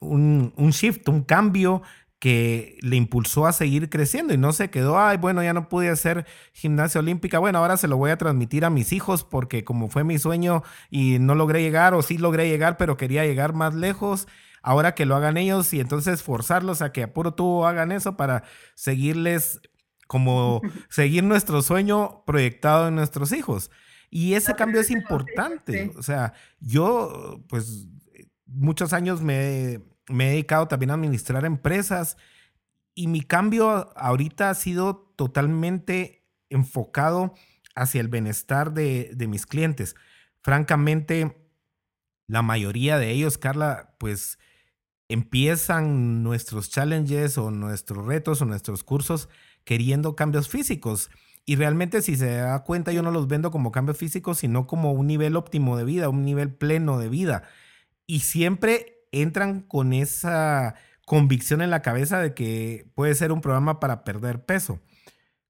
un, 0.00 0.52
shift, 0.70 1.08
un 1.08 1.22
cambio 1.22 1.82
que 2.18 2.78
le 2.80 2.96
impulsó 2.96 3.46
a 3.46 3.52
seguir 3.52 3.90
creciendo 3.90 4.34
y 4.34 4.38
no 4.38 4.52
se 4.52 4.70
quedó, 4.70 4.98
ay, 4.98 5.18
bueno, 5.18 5.42
ya 5.42 5.52
no 5.52 5.68
pude 5.68 5.88
hacer 5.88 6.26
gimnasia 6.52 7.00
olímpica, 7.00 7.38
bueno, 7.38 7.58
ahora 7.58 7.76
se 7.76 7.86
lo 7.86 7.96
voy 7.96 8.10
a 8.10 8.18
transmitir 8.18 8.64
a 8.64 8.70
mis 8.70 8.92
hijos 8.92 9.22
porque 9.22 9.62
como 9.62 9.88
fue 9.88 10.02
mi 10.02 10.18
sueño 10.18 10.64
y 10.90 11.20
no 11.20 11.36
logré 11.36 11.62
llegar 11.62 11.94
o 11.94 12.02
sí 12.02 12.18
logré 12.18 12.48
llegar, 12.48 12.76
pero 12.76 12.96
quería 12.96 13.24
llegar 13.24 13.52
más 13.52 13.74
lejos, 13.74 14.26
ahora 14.62 14.96
que 14.96 15.06
lo 15.06 15.14
hagan 15.14 15.36
ellos 15.36 15.72
y 15.72 15.78
entonces 15.78 16.24
forzarlos 16.24 16.82
a 16.82 16.90
que 16.90 17.04
a 17.04 17.12
puro 17.12 17.34
tú 17.34 17.64
hagan 17.64 17.92
eso 17.92 18.16
para 18.16 18.42
seguirles 18.74 19.60
como 20.08 20.60
seguir 20.88 21.22
nuestro 21.22 21.62
sueño 21.62 22.24
proyectado 22.26 22.88
en 22.88 22.96
nuestros 22.96 23.30
hijos. 23.30 23.70
Y 24.10 24.34
ese 24.34 24.54
cambio 24.54 24.80
es 24.80 24.90
importante. 24.90 25.92
O 25.96 26.02
sea, 26.02 26.32
yo, 26.60 27.44
pues, 27.48 27.86
muchos 28.46 28.92
años 28.92 29.20
me, 29.20 29.74
he 29.74 29.80
dedicado 30.08 30.68
también 30.68 30.90
a 30.90 30.94
administrar 30.94 31.44
empresas 31.44 32.16
y 32.94 33.06
mi 33.06 33.22
cambio 33.22 33.92
ahorita 33.96 34.50
ha 34.50 34.54
sido 34.54 35.12
totalmente 35.16 36.26
enfocado 36.48 37.34
hacia 37.74 38.00
el 38.00 38.08
bienestar 38.08 38.72
de, 38.72 39.10
de 39.14 39.28
mis 39.28 39.46
clientes. 39.46 39.94
Francamente, 40.40 41.36
la 42.26 42.42
mayoría 42.42 42.98
de 42.98 43.10
ellos, 43.10 43.38
Carla, 43.38 43.94
pues 43.98 44.38
empiezan 45.08 46.22
nuestros 46.22 46.70
challenges 46.70 47.38
o 47.38 47.50
nuestros 47.50 48.04
retos 48.06 48.42
o 48.42 48.44
nuestros 48.44 48.84
cursos 48.84 49.28
queriendo 49.64 50.16
cambios 50.16 50.48
físicos. 50.48 51.10
Y 51.48 51.56
realmente 51.56 52.02
si 52.02 52.14
se 52.14 52.30
da 52.30 52.62
cuenta 52.62 52.92
yo 52.92 53.00
no 53.02 53.10
los 53.10 53.26
vendo 53.26 53.50
como 53.50 53.72
cambios 53.72 53.96
físicos, 53.96 54.36
sino 54.36 54.66
como 54.66 54.92
un 54.92 55.06
nivel 55.06 55.34
óptimo 55.34 55.78
de 55.78 55.84
vida, 55.84 56.10
un 56.10 56.22
nivel 56.22 56.52
pleno 56.52 56.98
de 56.98 57.08
vida. 57.08 57.42
Y 58.06 58.20
siempre 58.20 59.08
entran 59.12 59.62
con 59.62 59.94
esa 59.94 60.74
convicción 61.06 61.62
en 61.62 61.70
la 61.70 61.80
cabeza 61.80 62.20
de 62.20 62.34
que 62.34 62.92
puede 62.94 63.14
ser 63.14 63.32
un 63.32 63.40
programa 63.40 63.80
para 63.80 64.04
perder 64.04 64.44
peso. 64.44 64.82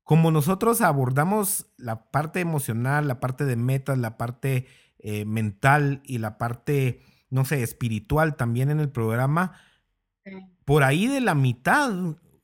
Como 0.05 0.31
nosotros 0.31 0.83
abordamos 0.83 1.67
la 1.77 2.13
parte 2.13 2.39
emocional, 2.39 3.09
la 3.09 3.19
parte 3.19 3.45
de 3.45 3.57
metas, 3.57 3.99
la 3.99 4.17
parte 4.17 4.69
eh, 5.01 5.25
mental 5.25 6.01
y 6.05 6.19
la 6.19 6.39
parte, 6.39 7.03
no 7.29 7.45
sé, 7.45 7.65
espiritual 7.65 8.37
también 8.37 8.71
en 8.71 8.79
el 8.79 8.89
programa, 8.89 9.55
por 10.65 10.85
ahí 10.85 11.09
de 11.09 11.21
la 11.21 11.35
mitad 11.35 11.91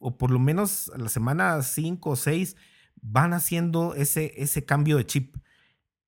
o 0.00 0.18
por 0.18 0.32
lo 0.32 0.40
menos 0.40 0.90
a 0.92 0.98
la 0.98 1.08
semana 1.08 1.62
5 1.62 2.10
o 2.10 2.16
6, 2.16 2.56
van 3.04 3.34
haciendo 3.34 3.94
ese, 3.94 4.32
ese 4.36 4.64
cambio 4.64 4.96
de 4.96 5.06
chip 5.06 5.36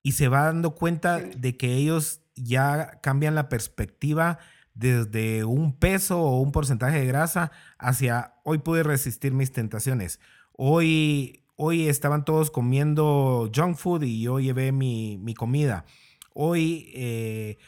y 0.03 0.13
se 0.13 0.29
va 0.29 0.47
dando 0.47 0.75
cuenta 0.75 1.21
de 1.21 1.57
que 1.57 1.75
ellos 1.75 2.23
ya 2.35 3.01
cambian 3.03 3.35
la 3.35 3.49
perspectiva 3.49 4.39
desde 4.75 5.45
un 5.45 5.79
peso 5.79 6.21
o 6.21 6.41
un 6.41 6.53
porcentaje 6.53 7.01
de 7.01 7.07
grasa 7.07 7.51
hacia 7.79 8.35
hoy 8.45 8.59
pude 8.59 8.83
resistir 8.83 9.33
mis 9.33 9.53
tentaciones. 9.53 10.21
Hoy, 10.53 11.45
hoy 11.57 11.89
estaban 11.89 12.25
todos 12.25 12.51
comiendo 12.51 13.51
junk 13.55 13.77
food 13.77 14.03
y 14.03 14.23
yo 14.23 14.41
llevé 14.41 14.73
mi, 14.73 15.35
comida. 15.37 15.85
Hoy 16.33 16.91
eh, 16.95 17.59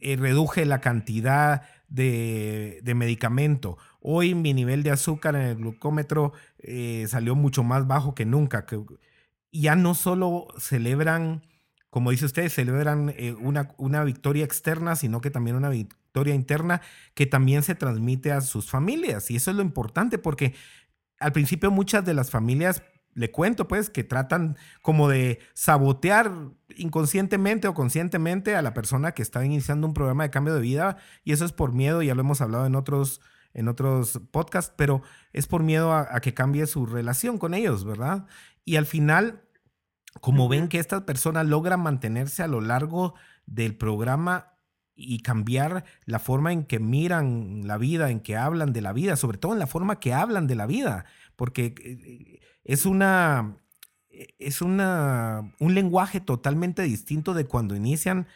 eh, 0.00 0.16
reduje 0.16 0.64
la 0.64 0.80
cantidad 0.80 1.62
de, 1.88 2.92
medicamento. 2.94 3.78
Hoy 4.00 4.34
mi 4.34 4.54
nivel 4.54 4.82
de 4.82 4.90
azúcar 4.90 5.36
en 5.36 5.42
el 5.42 5.56
glucómetro 5.56 6.32
eh, 6.58 7.06
salió 7.08 7.34
mucho 7.34 7.62
más 7.62 7.86
bajo 7.86 8.14
que 8.14 8.24
nunca. 8.24 8.66
Que, 8.66 8.80
ya 9.52 9.76
no 9.76 9.94
solo 9.94 10.48
celebran, 10.58 11.42
como 11.90 12.10
dice 12.10 12.26
usted, 12.26 12.48
celebran 12.48 13.14
eh, 13.16 13.34
una, 13.38 13.74
una 13.78 14.04
victoria 14.04 14.44
externa, 14.44 14.96
sino 14.96 15.20
que 15.20 15.30
también 15.30 15.56
una 15.56 15.68
victoria 15.68 16.34
interna 16.34 16.80
que 17.14 17.26
también 17.26 17.62
se 17.62 17.74
transmite 17.74 18.32
a 18.32 18.40
sus 18.40 18.70
familias. 18.70 19.30
Y 19.30 19.36
eso 19.36 19.50
es 19.50 19.56
lo 19.56 19.62
importante 19.62 20.18
porque 20.18 20.54
al 21.18 21.32
principio 21.32 21.70
muchas 21.70 22.04
de 22.04 22.14
las 22.14 22.30
familias 22.30 22.82
le 23.14 23.30
cuento 23.30 23.66
pues 23.66 23.90
que 23.90 24.04
tratan 24.04 24.56
como 24.82 25.08
de 25.08 25.40
sabotear 25.52 26.32
inconscientemente 26.76 27.68
o 27.68 27.74
conscientemente 27.74 28.54
a 28.54 28.62
la 28.62 28.72
persona 28.72 29.12
que 29.12 29.22
está 29.22 29.44
iniciando 29.44 29.86
un 29.86 29.94
programa 29.94 30.22
de 30.22 30.30
cambio 30.30 30.54
de 30.54 30.60
vida 30.60 30.96
y 31.24 31.32
eso 31.32 31.44
es 31.44 31.52
por 31.52 31.72
miedo, 31.72 32.02
ya 32.02 32.14
lo 32.14 32.20
hemos 32.20 32.40
hablado 32.40 32.66
en 32.66 32.76
otros 32.76 33.20
en 33.52 33.68
otros 33.68 34.20
podcasts, 34.30 34.72
pero 34.76 35.02
es 35.32 35.46
por 35.46 35.62
miedo 35.62 35.92
a, 35.92 36.20
que 36.20 36.34
cambie 36.34 36.66
su 36.66 36.86
relación 36.86 37.38
con 37.38 37.54
ellos, 37.54 37.84
¿verdad? 37.84 38.26
Y 38.64 38.76
al 38.76 38.86
final, 38.86 39.42
como 40.20 40.48
ven 40.48 40.68
que 40.68 40.78
esta 40.78 41.06
persona 41.06 41.44
logra 41.44 41.76
mantenerse 41.76 42.42
a 42.42 42.48
lo 42.48 42.60
largo 42.60 43.14
del 43.46 43.76
programa 43.76 44.54
y 44.94 45.20
cambiar 45.20 45.84
la 46.04 46.18
forma 46.18 46.52
en 46.52 46.64
que 46.64 46.78
miran 46.78 47.62
la 47.64 47.78
vida, 47.78 48.10
en 48.10 48.20
que 48.20 48.36
hablan 48.36 48.72
de 48.72 48.82
la 48.82 48.92
vida, 48.92 49.16
sobre 49.16 49.38
todo 49.38 49.52
en 49.52 49.58
la 49.58 49.66
forma 49.66 49.98
que 49.98 50.12
hablan 50.12 50.46
de 50.46 50.54
la 50.54 50.66
vida, 50.66 51.06
porque 51.36 51.74
eh, 51.78 52.40
es 52.64 52.86
una 52.86 53.56
es 54.38 54.60
una, 54.60 55.52
un 55.58 55.74
lenguaje 55.74 56.20
totalmente 56.20 56.82
distinto 56.82 57.34
de 57.34 57.46
cuando 57.46 57.74
inician 57.74 58.26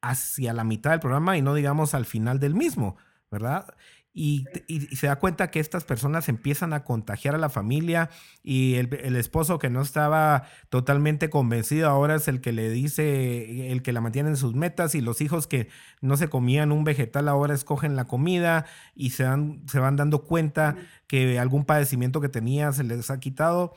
hacia 0.00 0.52
la 0.52 0.64
mitad 0.64 0.90
del 0.90 1.00
programa 1.00 1.36
y 1.36 1.42
no 1.42 1.54
digamos 1.54 1.94
al 1.94 2.04
final 2.04 2.38
del 2.38 2.54
mismo, 2.54 2.96
¿verdad? 3.30 3.74
Y, 4.16 4.46
se 4.94 5.08
da 5.08 5.16
cuenta 5.16 5.50
que 5.50 5.58
estas 5.58 5.82
personas 5.82 6.28
empiezan 6.28 6.72
a 6.72 6.84
contagiar 6.84 7.34
a 7.34 7.38
la 7.38 7.48
familia 7.48 8.10
y 8.44 8.74
el, 8.74 9.16
esposo 9.16 9.58
que 9.58 9.70
no 9.70 9.82
estaba 9.82 10.44
totalmente 10.68 11.30
convencido 11.30 11.88
ahora 11.88 12.14
es 12.14 12.28
el 12.28 12.40
que 12.40 12.52
le 12.52 12.70
dice, 12.70 13.72
el 13.72 13.82
que 13.82 13.92
la 13.92 14.00
mantiene 14.00 14.28
en 14.28 14.36
sus 14.36 14.54
metas 14.54 14.94
y 14.94 15.00
los 15.00 15.20
hijos 15.20 15.48
que 15.48 15.68
no 16.00 16.16
se 16.16 16.28
comían 16.28 16.70
un 16.70 16.84
vegetal 16.84 17.28
ahora 17.28 17.54
escogen 17.54 17.96
la 17.96 18.04
comida 18.04 18.66
y 18.94 19.10
se, 19.10 19.24
se 19.66 19.78
van 19.80 19.96
dando 19.96 20.22
cuenta 20.22 20.76
que 21.08 21.40
algún 21.40 21.64
padecimiento 21.64 22.20
que 22.20 22.28
tenía 22.28 22.70
se 22.70 22.84
les 22.84 23.10
ha 23.10 23.18
quitado 23.18 23.74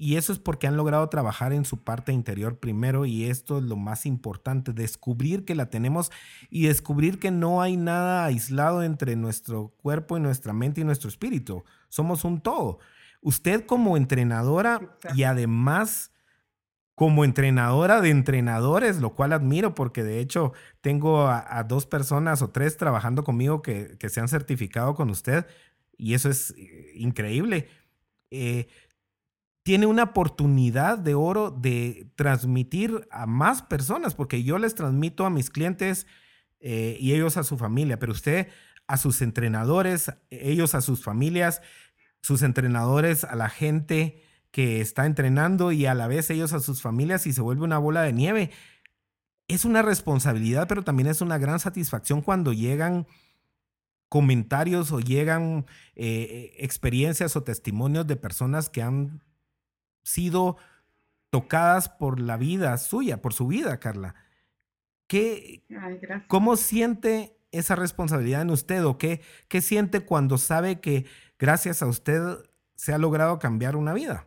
y 0.00 0.14
eso 0.14 0.32
es 0.32 0.38
porque 0.38 0.68
han 0.68 0.76
logrado 0.76 1.08
trabajar 1.08 1.52
en 1.52 1.64
su 1.64 1.82
parte 1.82 2.12
interior 2.12 2.60
primero 2.60 3.04
y 3.04 3.24
esto 3.24 3.58
es 3.58 3.64
lo 3.64 3.74
más 3.74 4.06
importante, 4.06 4.72
descubrir 4.72 5.44
que 5.44 5.56
la 5.56 5.70
tenemos 5.70 6.12
y 6.50 6.68
descubrir 6.68 7.18
que 7.18 7.32
no 7.32 7.60
hay 7.60 7.76
nada 7.76 8.24
aislado 8.24 8.84
entre 8.84 9.16
nuestro 9.16 9.74
cuerpo 9.76 10.16
y 10.16 10.20
nuestra 10.20 10.52
mente 10.52 10.80
y 10.80 10.84
nuestro 10.84 11.08
espíritu. 11.08 11.64
Somos 11.88 12.24
un 12.24 12.40
todo. 12.40 12.78
Usted 13.22 13.66
como 13.66 13.96
entrenadora 13.96 14.96
y 15.16 15.24
además 15.24 16.12
como 16.94 17.24
entrenadora 17.24 18.00
de 18.00 18.10
entrenadores, 18.10 19.00
lo 19.00 19.16
cual 19.16 19.32
admiro 19.32 19.74
porque 19.74 20.04
de 20.04 20.20
hecho 20.20 20.52
tengo 20.80 21.26
a, 21.26 21.64
dos 21.64 21.86
personas 21.86 22.40
o 22.40 22.50
tres 22.50 22.76
trabajando 22.76 23.24
conmigo 23.24 23.62
que, 23.62 23.96
se 24.08 24.20
han 24.20 24.28
certificado 24.28 24.94
con 24.94 25.10
usted 25.10 25.44
y 25.96 26.14
eso 26.14 26.28
es 26.28 26.54
eh, 26.56 26.92
increíble. 26.94 27.68
Eh, 28.30 28.68
tiene 29.68 29.84
una 29.84 30.04
oportunidad 30.04 30.96
de 30.96 31.14
oro 31.14 31.50
de 31.50 32.10
transmitir 32.16 33.06
a 33.10 33.26
más 33.26 33.60
personas, 33.60 34.14
porque 34.14 34.42
yo 34.42 34.56
les 34.56 34.74
transmito 34.74 35.26
a 35.26 35.30
mis 35.30 35.50
clientes 35.50 36.06
eh, 36.58 36.96
y 36.98 37.12
ellos 37.12 37.36
a 37.36 37.44
su 37.44 37.58
familia, 37.58 37.98
pero 37.98 38.12
usted 38.12 38.48
a 38.86 38.96
sus 38.96 39.20
entrenadores, 39.20 40.10
ellos 40.30 40.74
a 40.74 40.80
sus 40.80 41.04
familias, 41.04 41.60
sus 42.22 42.40
entrenadores 42.40 43.24
a 43.24 43.36
la 43.36 43.50
gente 43.50 44.22
que 44.52 44.80
está 44.80 45.04
entrenando 45.04 45.70
y 45.70 45.84
a 45.84 45.92
la 45.92 46.06
vez 46.06 46.30
ellos 46.30 46.54
a 46.54 46.60
sus 46.60 46.80
familias 46.80 47.26
y 47.26 47.34
se 47.34 47.42
vuelve 47.42 47.64
una 47.64 47.76
bola 47.76 48.00
de 48.00 48.14
nieve. 48.14 48.50
Es 49.48 49.66
una 49.66 49.82
responsabilidad, 49.82 50.66
pero 50.66 50.82
también 50.82 51.08
es 51.08 51.20
una 51.20 51.36
gran 51.36 51.60
satisfacción 51.60 52.22
cuando 52.22 52.54
llegan 52.54 53.06
comentarios 54.08 54.92
o 54.92 55.00
llegan 55.00 55.66
eh, 55.94 56.54
experiencias 56.56 57.36
o 57.36 57.42
testimonios 57.42 58.06
de 58.06 58.16
personas 58.16 58.70
que 58.70 58.80
han 58.80 59.27
sido 60.08 60.56
tocadas 61.30 61.88
por 61.88 62.20
la 62.20 62.36
vida 62.36 62.76
suya, 62.78 63.20
por 63.20 63.34
su 63.34 63.46
vida, 63.46 63.78
Carla. 63.78 64.14
¿Qué, 65.06 65.64
¿Cómo 66.26 66.56
siente 66.56 67.36
esa 67.50 67.76
responsabilidad 67.76 68.42
en 68.42 68.50
usted 68.50 68.84
o 68.84 68.98
qué, 68.98 69.22
qué 69.48 69.60
siente 69.60 70.00
cuando 70.00 70.36
sabe 70.36 70.80
que 70.80 71.06
gracias 71.38 71.82
a 71.82 71.86
usted 71.86 72.20
se 72.74 72.92
ha 72.92 72.98
logrado 72.98 73.38
cambiar 73.38 73.76
una 73.76 73.94
vida? 73.94 74.26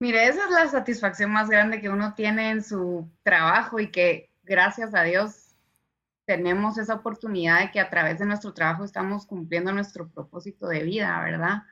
Mire, 0.00 0.26
esa 0.26 0.44
es 0.44 0.50
la 0.50 0.68
satisfacción 0.68 1.30
más 1.30 1.48
grande 1.48 1.80
que 1.80 1.88
uno 1.88 2.14
tiene 2.14 2.50
en 2.50 2.62
su 2.62 3.08
trabajo 3.22 3.80
y 3.80 3.90
que 3.90 4.30
gracias 4.42 4.94
a 4.94 5.02
Dios 5.02 5.56
tenemos 6.24 6.78
esa 6.78 6.94
oportunidad 6.94 7.60
de 7.60 7.70
que 7.70 7.80
a 7.80 7.90
través 7.90 8.18
de 8.18 8.26
nuestro 8.26 8.52
trabajo 8.52 8.84
estamos 8.84 9.26
cumpliendo 9.26 9.72
nuestro 9.72 10.08
propósito 10.08 10.68
de 10.68 10.82
vida, 10.82 11.20
¿verdad? 11.20 11.62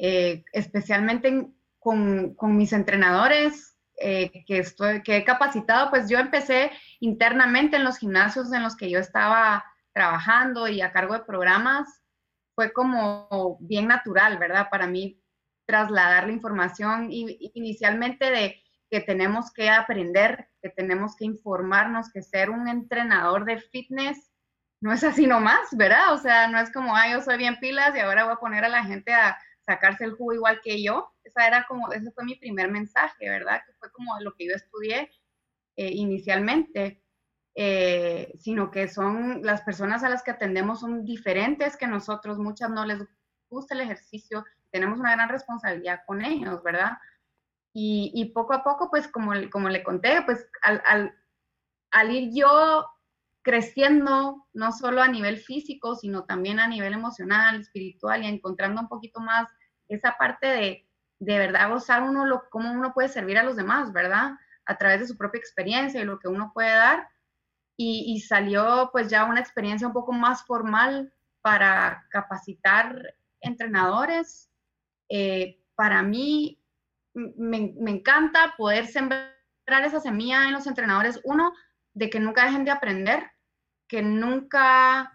Eh, 0.00 0.44
especialmente 0.52 1.48
con, 1.80 2.36
mis 2.56 2.72
entrenadores 2.72 3.76
eh, 3.96 4.44
que, 4.46 4.58
estoy, 4.58 5.02
que 5.02 5.16
he 5.16 5.24
capacitado, 5.24 5.90
pues 5.90 6.08
yo 6.08 6.18
empecé 6.18 6.70
internamente 7.00 7.76
en 7.76 7.84
los 7.84 7.98
gimnasios 7.98 8.52
en 8.52 8.62
los 8.62 8.76
que 8.76 8.90
yo 8.90 9.00
estaba 9.00 9.64
trabajando 9.92 10.68
y 10.68 10.80
a 10.82 10.92
cargo 10.92 11.14
de 11.14 11.24
programas, 11.24 11.88
fue 12.54 12.72
como 12.72 13.58
bien 13.60 13.88
natural, 13.88 14.38
¿verdad? 14.38 14.68
Para 14.70 14.86
mí 14.86 15.20
trasladar 15.66 16.26
la 16.26 16.32
información 16.32 17.08
inicialmente 17.10 18.30
de 18.30 18.62
que 18.90 19.00
tenemos 19.00 19.52
que 19.52 19.68
aprender, 19.68 20.48
que 20.62 20.70
tenemos 20.70 21.16
que 21.16 21.24
informarnos, 21.24 22.10
que 22.12 22.22
ser 22.22 22.50
un 22.50 22.68
entrenador 22.68 23.44
de 23.44 23.58
fitness 23.58 24.30
no 24.80 24.92
es 24.92 25.02
así 25.02 25.26
nomás, 25.26 25.68
¿verdad? 25.72 26.12
O 26.14 26.18
sea, 26.18 26.46
no 26.48 26.58
es 26.60 26.72
como, 26.72 26.94
ah, 26.96 27.10
yo 27.10 27.20
soy 27.20 27.36
bien 27.36 27.58
pilas 27.58 27.94
y 27.96 27.98
ahora 27.98 28.24
voy 28.24 28.34
a 28.34 28.40
poner 28.40 28.64
a 28.64 28.68
la 28.68 28.84
gente 28.84 29.12
a, 29.12 29.36
sacarse 29.68 30.04
el 30.04 30.12
jugo 30.12 30.32
igual 30.32 30.60
que 30.64 30.82
yo. 30.82 31.12
Esa 31.24 31.46
era 31.46 31.66
como, 31.68 31.92
ese 31.92 32.10
fue 32.12 32.24
mi 32.24 32.36
primer 32.36 32.70
mensaje, 32.70 33.28
¿verdad? 33.28 33.60
Que 33.66 33.74
fue 33.74 33.92
como 33.92 34.18
lo 34.20 34.34
que 34.34 34.46
yo 34.46 34.54
estudié 34.54 35.10
eh, 35.76 35.90
inicialmente. 35.92 37.02
Eh, 37.60 38.32
sino 38.38 38.70
que 38.70 38.86
son 38.86 39.42
las 39.42 39.62
personas 39.62 40.04
a 40.04 40.08
las 40.08 40.22
que 40.22 40.30
atendemos 40.30 40.78
son 40.78 41.04
diferentes 41.04 41.76
que 41.76 41.88
nosotros, 41.88 42.38
muchas 42.38 42.70
no 42.70 42.84
les 42.84 43.00
gusta 43.50 43.74
el 43.74 43.80
ejercicio, 43.80 44.44
tenemos 44.70 45.00
una 45.00 45.16
gran 45.16 45.28
responsabilidad 45.28 46.02
con 46.06 46.24
ellos, 46.24 46.62
¿verdad? 46.62 46.98
Y, 47.72 48.32
poco 48.34 48.54
a 48.54 48.64
poco, 48.64 48.90
pues 48.90 49.08
como, 49.08 49.32
como 49.50 49.68
le 49.68 49.84
conté, 49.84 50.22
pues 50.22 50.48
al, 50.62 50.82
al, 50.86 51.14
al 51.90 52.10
ir 52.10 52.30
yo 52.32 52.86
creciendo, 53.42 54.46
no 54.52 54.72
solo 54.72 55.00
a 55.00 55.08
nivel 55.08 55.38
físico, 55.38 55.94
sino 55.94 56.24
también 56.24 56.60
a 56.60 56.68
nivel 56.68 56.92
emocional, 56.92 57.60
espiritual 57.60 58.22
y 58.22 58.26
encontrando 58.26 58.80
un 58.80 58.88
poquito 58.88 59.20
más 59.20 59.48
esa 59.88 60.16
parte 60.16 60.46
de 60.46 60.88
de 61.20 61.38
verdad 61.38 61.70
gozar 61.70 62.02
uno 62.02 62.24
lo, 62.24 62.48
cómo 62.50 62.72
uno 62.72 62.92
puede 62.94 63.08
servir 63.08 63.38
a 63.38 63.42
los 63.42 63.56
demás, 63.56 63.92
¿verdad? 63.92 64.32
A 64.66 64.76
través 64.76 65.00
de 65.00 65.06
su 65.06 65.16
propia 65.16 65.38
experiencia 65.38 66.00
y 66.00 66.04
lo 66.04 66.18
que 66.18 66.28
uno 66.28 66.52
puede 66.54 66.70
dar. 66.70 67.08
Y, 67.80 68.20
salió 68.22 68.90
pues 68.90 69.08
ya 69.08 69.24
una 69.24 69.38
experiencia 69.38 69.86
un 69.86 69.92
poco 69.92 70.12
más 70.12 70.44
formal 70.44 71.12
para 71.42 72.04
capacitar 72.10 73.14
entrenadores. 73.40 74.50
Eh, 75.08 75.62
para 75.76 76.02
mí 76.02 76.60
me, 77.14 77.72
me, 77.78 77.92
encanta 77.92 78.54
poder 78.56 78.88
sembrar 78.88 79.30
esa 79.84 80.00
semilla 80.00 80.44
en 80.46 80.54
los 80.54 80.66
entrenadores, 80.66 81.20
uno, 81.22 81.52
de 81.94 82.10
que 82.10 82.18
nunca 82.18 82.46
dejen 82.46 82.64
de 82.64 82.72
aprender, 82.72 83.30
que 83.86 84.02
nunca 84.02 85.12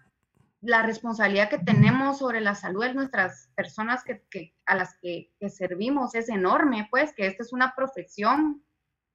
la 0.64 0.82
responsabilidad 0.82 1.50
que 1.50 1.58
tenemos 1.58 2.18
sobre 2.18 2.40
la 2.40 2.54
salud 2.54 2.84
de 2.84 2.94
nuestras 2.94 3.50
personas 3.54 4.02
que, 4.02 4.54
a 4.64 4.74
las 4.74 4.96
que, 4.98 5.30
servimos 5.48 6.14
es 6.14 6.28
enorme, 6.30 6.88
pues 6.90 7.12
que 7.14 7.26
esta 7.26 7.42
es 7.42 7.52
una 7.52 7.74
profesión 7.74 8.64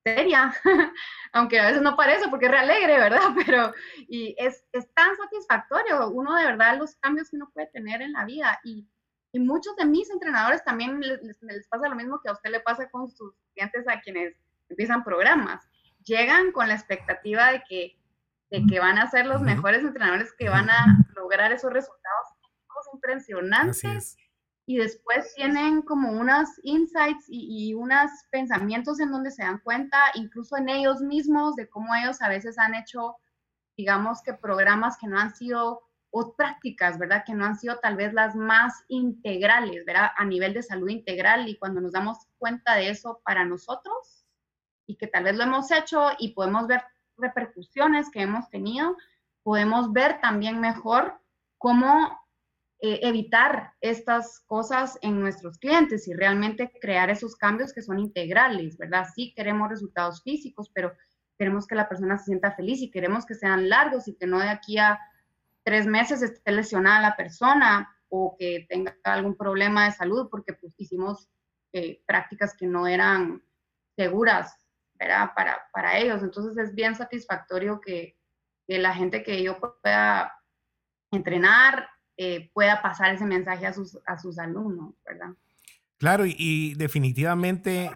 seria, 0.04 0.54
aunque 1.34 1.60
a 1.60 1.68
veces 1.68 1.82
no 1.82 1.96
parece 1.96 2.30
porque 2.30 2.46
es 2.46 2.54
alegre, 2.54 3.00
¿verdad? 3.00 3.20
Pero 3.46 3.74
y 4.08 4.36
es, 4.38 4.64
es, 4.72 4.94
tan 4.94 5.16
satisfactorio 5.18 6.10
uno 6.10 6.36
de 6.36 6.46
verdad 6.46 6.78
los 6.78 6.96
cambios 6.98 7.30
que 7.30 7.36
uno 7.36 7.50
puede 7.52 7.68
tener 7.68 8.02
en 8.02 8.14
la 8.14 8.26
vida 8.26 8.60
y, 8.64 8.88
y 9.32 9.40
muchos 9.40 9.76
de 9.76 9.86
mis 9.86 10.10
entrenadores 10.12 10.64
también 10.64 11.00
les, 11.02 11.20
les, 11.42 11.68
pasa 11.68 11.90
lo 11.90 11.96
mismo 11.96 12.22
que 12.22 12.30
a 12.30 12.34
usted 12.34 12.52
le 12.52 12.60
pasa 12.60 12.90
con 12.92 13.10
sus 13.10 13.34
clientes 13.54 13.88
a 13.88 14.00
quienes 14.02 14.36
empiezan 14.70 15.04
programas. 15.04 15.68
Llegan 16.06 16.52
con 16.52 16.68
la 16.68 16.76
expectativa 16.76 17.52
de 17.52 17.64
que, 17.68 18.00
de 18.52 18.66
que 18.68 18.80
van 18.80 19.00
a 19.00 19.10
ser 19.10 19.26
los 19.26 19.42
mejores 19.42 19.84
entrenadores 19.84 20.32
que 20.38 20.50
van 20.50 20.70
a 20.70 21.09
lograr 21.20 21.52
esos 21.52 21.72
resultados 21.72 22.28
impresionantes 22.94 24.18
y 24.66 24.78
después 24.78 25.34
tienen 25.36 25.82
como 25.82 26.12
unos 26.12 26.48
insights 26.64 27.26
y, 27.28 27.70
y, 27.70 27.74
unos 27.74 28.10
pensamientos 28.32 29.00
en 29.00 29.12
donde 29.12 29.32
se 29.32 29.42
dan 29.42 29.60
cuenta, 29.60 29.98
incluso 30.14 30.58
en 30.58 30.70
ellos 30.70 31.02
mismos, 31.02 31.56
de 31.56 31.68
cómo 31.68 31.94
ellos 31.96 32.22
a 32.22 32.30
veces 32.30 32.60
han 32.60 32.76
hecho, 32.76 33.16
digamos 33.76 34.22
que 34.22 34.34
programas 34.34 34.98
que 34.98 35.08
no 35.08 35.20
han 35.20 35.36
sido, 35.36 35.82
o 36.12 36.36
prácticas, 36.36 36.98
¿verdad? 36.98 37.24
Que 37.26 37.34
no 37.34 37.46
han 37.46 37.58
sido 37.58 37.80
tal 37.80 37.96
vez 37.96 38.14
las 38.14 38.36
más 38.36 38.84
integrales, 38.88 39.86
¿verdad? 39.86 40.10
A 40.18 40.26
nivel 40.26 40.54
de 40.54 40.64
salud 40.64 40.90
integral 40.90 41.48
y 41.48 41.58
cuando 41.58 41.82
nos 41.82 41.92
damos 41.92 42.18
cuenta 42.38 42.76
de 42.76 42.90
eso 42.90 43.22
para 43.24 43.46
nosotros 43.46 44.26
y 44.88 44.96
que 44.98 45.08
tal 45.08 45.24
vez 45.24 45.36
lo 45.36 45.44
hemos 45.44 45.72
hecho 45.72 46.10
y 46.18 46.34
podemos 46.34 46.68
ver 46.68 46.82
repercusiones 47.18 48.10
que 48.10 48.22
hemos 48.22 48.50
tenido, 48.50 48.96
podemos 49.44 49.94
ver 49.94 50.20
también 50.22 50.60
mejor 50.60 51.20
cómo 51.58 52.20
eh, 52.82 53.02
evitar 53.04 53.74
estas 53.82 54.40
cosas 54.46 54.98
en 55.02 55.20
nuestros 55.20 55.58
clientes 55.58 56.08
y 56.08 56.14
realmente 56.14 56.72
crear 56.80 57.10
esos 57.10 57.36
cambios 57.36 57.74
que 57.74 57.82
son 57.82 58.00
integrales, 58.00 58.78
¿verdad? 58.78 59.06
Sí 59.14 59.34
queremos 59.36 59.70
resultados 59.70 60.24
físicos, 60.24 60.70
pero 60.74 60.94
queremos 61.38 61.68
que 61.68 61.76
la 61.76 61.90
persona 61.90 62.18
se 62.18 62.26
sienta 62.26 62.54
feliz 62.56 62.82
y 62.82 62.92
queremos 62.92 63.26
que 63.26 63.36
sean 63.36 63.68
largos 63.68 64.08
y 64.08 64.16
que 64.16 64.28
no 64.28 64.40
de 64.40 64.50
aquí 64.50 64.78
a 64.78 65.00
tres 65.64 65.88
meses 65.88 66.22
esté 66.22 66.52
lesionada 66.52 67.02
la 67.02 67.18
persona 67.18 67.90
o 68.08 68.36
que 68.38 68.66
tenga 68.70 68.96
algún 69.04 69.36
problema 69.36 69.86
de 69.86 69.92
salud 69.92 70.30
porque 70.32 70.54
pues, 70.54 70.74
hicimos 70.78 71.30
eh, 71.74 72.02
prácticas 72.06 72.56
que 72.56 72.66
no 72.66 72.88
eran 72.88 73.44
seguras, 73.96 74.56
¿verdad? 74.96 75.32
Para, 75.36 75.62
para 75.74 75.98
ellos. 75.98 76.24
Entonces 76.24 76.58
es 76.58 76.74
bien 76.74 76.96
satisfactorio 76.96 77.80
que, 77.82 78.19
que 78.70 78.78
la 78.78 78.94
gente 78.94 79.24
que 79.24 79.42
yo 79.42 79.60
pueda 79.60 80.32
entrenar 81.12 81.90
eh, 82.18 82.52
pueda 82.54 82.84
pasar 82.84 83.16
ese 83.16 83.26
mensaje 83.26 83.66
a 83.66 83.74
sus, 83.74 83.98
a 84.06 84.20
sus 84.20 84.38
alumnos, 84.38 84.94
¿verdad? 85.04 85.30
Claro, 85.98 86.26
y, 86.28 86.76
definitivamente 86.76 87.90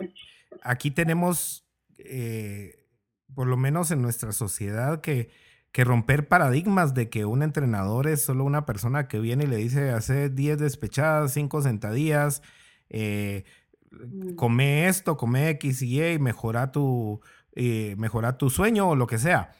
aquí 0.63 0.89
tenemos, 0.89 1.69
eh, 1.99 2.87
por 3.35 3.45
lo 3.45 3.55
menos 3.55 3.91
en 3.91 4.01
nuestra 4.01 4.31
sociedad, 4.31 4.99
que, 5.01 5.29
que, 5.71 5.83
romper 5.83 6.27
paradigmas 6.27 6.95
de 6.95 7.07
que 7.07 7.25
un 7.25 7.43
entrenador 7.43 8.07
es 8.07 8.23
solo 8.23 8.43
una 8.43 8.65
persona 8.65 9.07
que 9.07 9.19
viene 9.19 9.43
y 9.43 9.47
le 9.47 9.57
dice 9.57 9.91
hace 9.91 10.29
10 10.29 10.57
despechadas, 10.57 11.33
5 11.33 11.61
sentadillas, 11.61 12.41
eh, 12.89 13.43
mm. 13.91 14.33
come 14.33 14.87
esto, 14.87 15.17
come 15.17 15.49
X 15.49 15.83
y 15.83 16.01
Y, 16.01 16.17
mejora 16.17 16.71
tu, 16.71 17.21
mejora 17.55 18.39
tu 18.39 18.49
sueño 18.49 18.89
o 18.89 18.95
lo 18.95 19.05
que 19.05 19.19
sea 19.19 19.51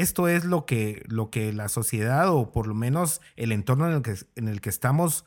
esto 0.00 0.28
es 0.28 0.44
lo 0.44 0.66
que, 0.66 1.02
lo 1.06 1.30
que 1.30 1.52
la 1.52 1.68
sociedad 1.68 2.30
o 2.32 2.52
por 2.52 2.66
lo 2.66 2.74
menos 2.74 3.20
el 3.36 3.52
entorno 3.52 3.86
en 3.88 3.94
el 3.94 4.02
que, 4.02 4.14
en 4.36 4.48
el 4.48 4.60
que 4.60 4.68
estamos 4.68 5.24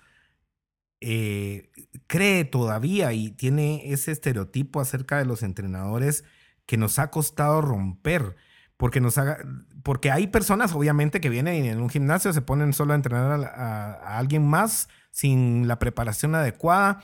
eh, 1.01 1.71
cree 2.07 2.43
todavía 2.45 3.13
y 3.13 3.31
tiene 3.31 3.91
ese 3.91 4.11
estereotipo 4.11 4.81
acerca 4.81 5.17
de 5.17 5.25
los 5.25 5.43
entrenadores 5.43 6.23
que 6.65 6.77
nos 6.77 6.99
ha 6.99 7.09
costado 7.09 7.61
romper. 7.61 8.35
Porque, 8.77 9.01
nos 9.01 9.17
haga, 9.17 9.39
porque 9.83 10.09
hay 10.09 10.27
personas, 10.27 10.73
obviamente, 10.73 11.19
que 11.19 11.29
vienen 11.29 11.65
en 11.65 11.81
un 11.81 11.89
gimnasio, 11.89 12.31
se 12.31 12.41
ponen 12.41 12.71
solo 12.71 12.93
a 12.93 12.95
entrenar 12.95 13.43
a 13.43 14.17
alguien 14.17 14.47
más 14.47 14.87
sin 15.11 15.67
la 15.67 15.79
preparación 15.79 16.33
adecuada, 16.33 17.03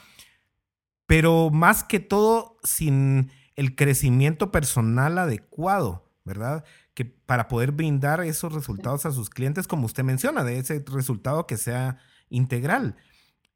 pero 1.06 1.50
más 1.50 1.84
que 1.84 2.00
todo 2.00 2.58
sin 2.64 3.30
el 3.56 3.76
crecimiento 3.76 4.52
personal 4.52 5.18
adecuado, 5.18 6.10
¿verdad? 6.24 6.64
Que 6.96 7.06
para 7.06 7.48
poder 7.48 7.72
brindar 7.72 8.22
esos 8.22 8.52
resultados 8.52 9.06
a 9.06 9.12
sus 9.12 9.30
clientes, 9.30 9.68
como 9.68 9.86
usted 9.86 10.04
menciona, 10.04 10.44
de 10.44 10.58
ese 10.58 10.84
resultado 10.88 11.46
que 11.46 11.58
sea 11.58 12.00
integral. 12.30 12.96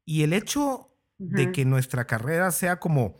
Y 0.04 0.22
el 0.22 0.32
hecho 0.32 0.94
de 1.18 1.52
que 1.52 1.64
nuestra 1.64 2.06
carrera 2.06 2.50
sea 2.50 2.78
como 2.78 3.16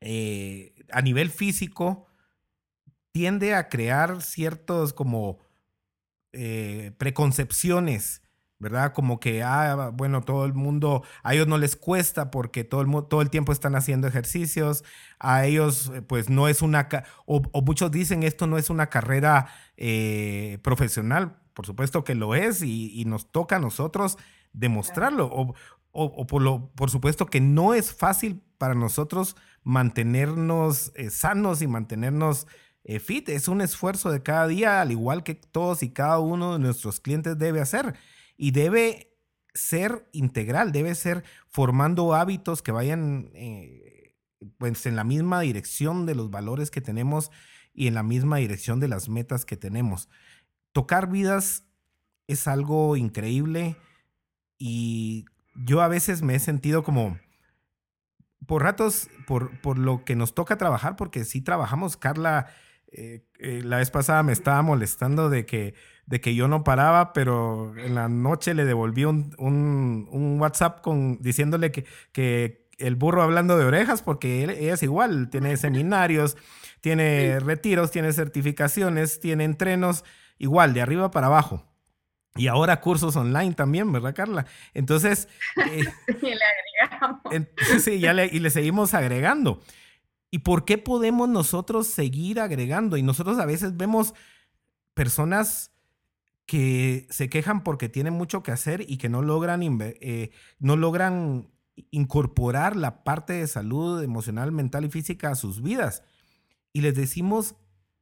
eh, 0.00 0.74
a 0.90 1.00
nivel 1.00 1.30
físico, 1.30 2.06
tiende 3.12 3.54
a 3.54 3.68
crear 3.68 4.22
ciertos 4.22 4.92
como 4.92 5.38
eh, 6.32 6.92
preconcepciones 6.98 8.23
¿verdad? 8.64 8.94
Como 8.94 9.20
que, 9.20 9.42
ah, 9.42 9.90
bueno, 9.92 10.22
todo 10.22 10.46
el 10.46 10.54
mundo, 10.54 11.04
a 11.22 11.34
ellos 11.34 11.46
no 11.46 11.58
les 11.58 11.76
cuesta 11.76 12.30
porque 12.30 12.64
todo 12.64 12.80
el, 12.80 12.88
todo 13.08 13.20
el 13.20 13.28
tiempo 13.28 13.52
están 13.52 13.76
haciendo 13.76 14.08
ejercicios, 14.08 14.84
a 15.18 15.44
ellos 15.44 15.92
eh, 15.94 16.00
pues 16.00 16.30
no 16.30 16.48
es 16.48 16.62
una, 16.62 16.88
o, 17.26 17.42
muchos 17.62 17.90
dicen 17.90 18.22
esto 18.22 18.46
no 18.46 18.56
es 18.56 18.70
una 18.70 18.88
carrera 18.88 19.48
eh, 19.76 20.58
profesional, 20.62 21.36
por 21.52 21.66
supuesto 21.66 22.04
que 22.04 22.14
lo 22.14 22.34
es 22.34 22.62
y, 22.62 23.04
nos 23.06 23.30
toca 23.30 23.56
a 23.56 23.58
nosotros 23.58 24.16
demostrarlo, 24.54 25.26
o, 25.26 25.54
o, 25.92 26.26
por, 26.26 26.40
lo, 26.40 26.70
por 26.74 26.90
supuesto 26.90 27.26
que 27.26 27.42
no 27.42 27.74
es 27.74 27.92
fácil 27.92 28.42
para 28.56 28.74
nosotros 28.74 29.36
mantenernos 29.62 30.90
eh, 30.94 31.10
sanos 31.10 31.60
y 31.60 31.66
mantenernos 31.66 32.46
fit, 33.00 33.30
es 33.30 33.48
un 33.48 33.62
esfuerzo 33.62 34.10
de 34.10 34.22
cada 34.22 34.46
día, 34.46 34.82
al 34.82 34.90
igual 34.90 35.22
que 35.22 35.34
todos 35.34 35.82
y 35.82 35.90
cada 35.90 36.18
uno 36.18 36.54
de 36.54 36.58
nuestros 36.58 37.00
clientes 37.00 37.38
debe 37.38 37.62
hacer 37.62 37.94
y 38.36 38.50
debe 38.50 39.16
ser 39.54 40.08
integral, 40.12 40.72
debe 40.72 40.94
ser 40.94 41.24
formando 41.48 42.14
hábitos 42.14 42.62
que 42.62 42.72
vayan 42.72 43.30
eh, 43.34 44.14
pues 44.58 44.86
en 44.86 44.96
la 44.96 45.04
misma 45.04 45.40
dirección 45.40 46.06
de 46.06 46.14
los 46.14 46.30
valores 46.30 46.70
que 46.70 46.80
tenemos 46.80 47.30
y 47.72 47.86
en 47.86 47.94
la 47.94 48.02
misma 48.02 48.38
dirección 48.38 48.80
de 48.80 48.88
las 48.88 49.08
metas 49.08 49.44
que 49.44 49.56
tenemos. 49.56 50.08
Tocar 50.72 51.08
vidas 51.08 51.64
es 52.26 52.48
algo 52.48 52.96
increíble 52.96 53.76
y 54.58 55.26
yo 55.54 55.82
a 55.82 55.88
veces 55.88 56.22
me 56.22 56.34
he 56.34 56.40
sentido 56.40 56.82
como 56.82 57.18
por 58.46 58.62
ratos, 58.62 59.08
por, 59.26 59.60
por 59.60 59.78
lo 59.78 60.04
que 60.04 60.16
nos 60.16 60.34
toca 60.34 60.58
trabajar, 60.58 60.96
porque 60.96 61.24
sí 61.24 61.40
trabajamos, 61.40 61.96
Carla 61.96 62.48
eh, 62.96 63.24
eh, 63.40 63.62
la 63.64 63.78
vez 63.78 63.90
pasada 63.90 64.22
me 64.22 64.32
estaba 64.32 64.62
molestando 64.62 65.28
de 65.28 65.46
que, 65.46 65.74
de 66.06 66.20
que 66.20 66.34
yo 66.34 66.48
no 66.48 66.64
paraba, 66.64 67.12
pero 67.12 67.76
en 67.78 67.94
la 67.94 68.08
noche 68.08 68.54
le 68.54 68.64
devolví 68.64 69.04
un, 69.04 69.34
un, 69.38 70.40
WhatsApp 70.40 70.80
con, 70.82 71.18
diciéndole 71.20 71.72
que, 71.72 71.84
que, 72.12 72.64
el 72.78 72.96
burro 72.96 73.22
hablando 73.22 73.56
de 73.56 73.64
orejas, 73.64 74.02
porque 74.02 74.42
ella 74.42 74.74
es 74.74 74.82
igual, 74.82 75.30
tiene 75.30 75.56
seminarios, 75.56 76.36
tiene 76.80 77.38
retiros, 77.38 77.92
tiene 77.92 78.12
certificaciones, 78.12 79.20
tiene 79.20 79.44
entrenos, 79.44 80.04
igual, 80.38 80.74
de 80.74 80.82
arriba 80.82 81.10
para 81.12 81.28
abajo. 81.28 81.64
Y 82.36 82.48
ahora 82.48 82.80
cursos 82.80 83.14
online 83.14 83.54
también, 83.54 83.92
¿verdad, 83.92 84.14
Carla? 84.14 84.46
Entonces... 84.74 85.28
Eh, 85.56 85.84
sí, 86.20 86.26
le 86.34 86.40
agregamos. 86.82 87.20
sí, 87.84 88.00
ya 88.00 88.12
le, 88.12 88.26
y 88.26 88.40
le 88.40 88.50
seguimos 88.50 88.92
agregando. 88.92 89.62
¿Y 90.32 90.40
por 90.40 90.64
qué 90.64 90.78
podemos 90.78 91.28
nosotros 91.28 91.86
seguir 91.86 92.40
agregando? 92.40 92.96
Y 92.96 93.02
nosotros 93.02 93.38
a 93.38 93.46
veces 93.46 93.76
vemos 93.76 94.14
personas 94.94 95.70
que 96.46 97.06
se 97.10 97.28
quejan 97.28 97.62
porque 97.62 97.88
tienen 97.88 98.14
mucho 98.14 98.42
que 98.42 98.52
hacer 98.52 98.84
y 98.88 98.98
que 98.98 99.08
no 99.08 99.22
logran, 99.22 99.62
eh, 99.80 100.30
no 100.58 100.76
logran 100.76 101.50
incorporar 101.90 102.76
la 102.76 103.02
parte 103.02 103.32
de 103.34 103.46
salud 103.46 104.02
emocional, 104.02 104.52
mental 104.52 104.84
y 104.84 104.90
física 104.90 105.30
a 105.30 105.34
sus 105.34 105.62
vidas. 105.62 106.02
Y 106.72 106.82
les 106.82 106.94
decimos 106.94 107.56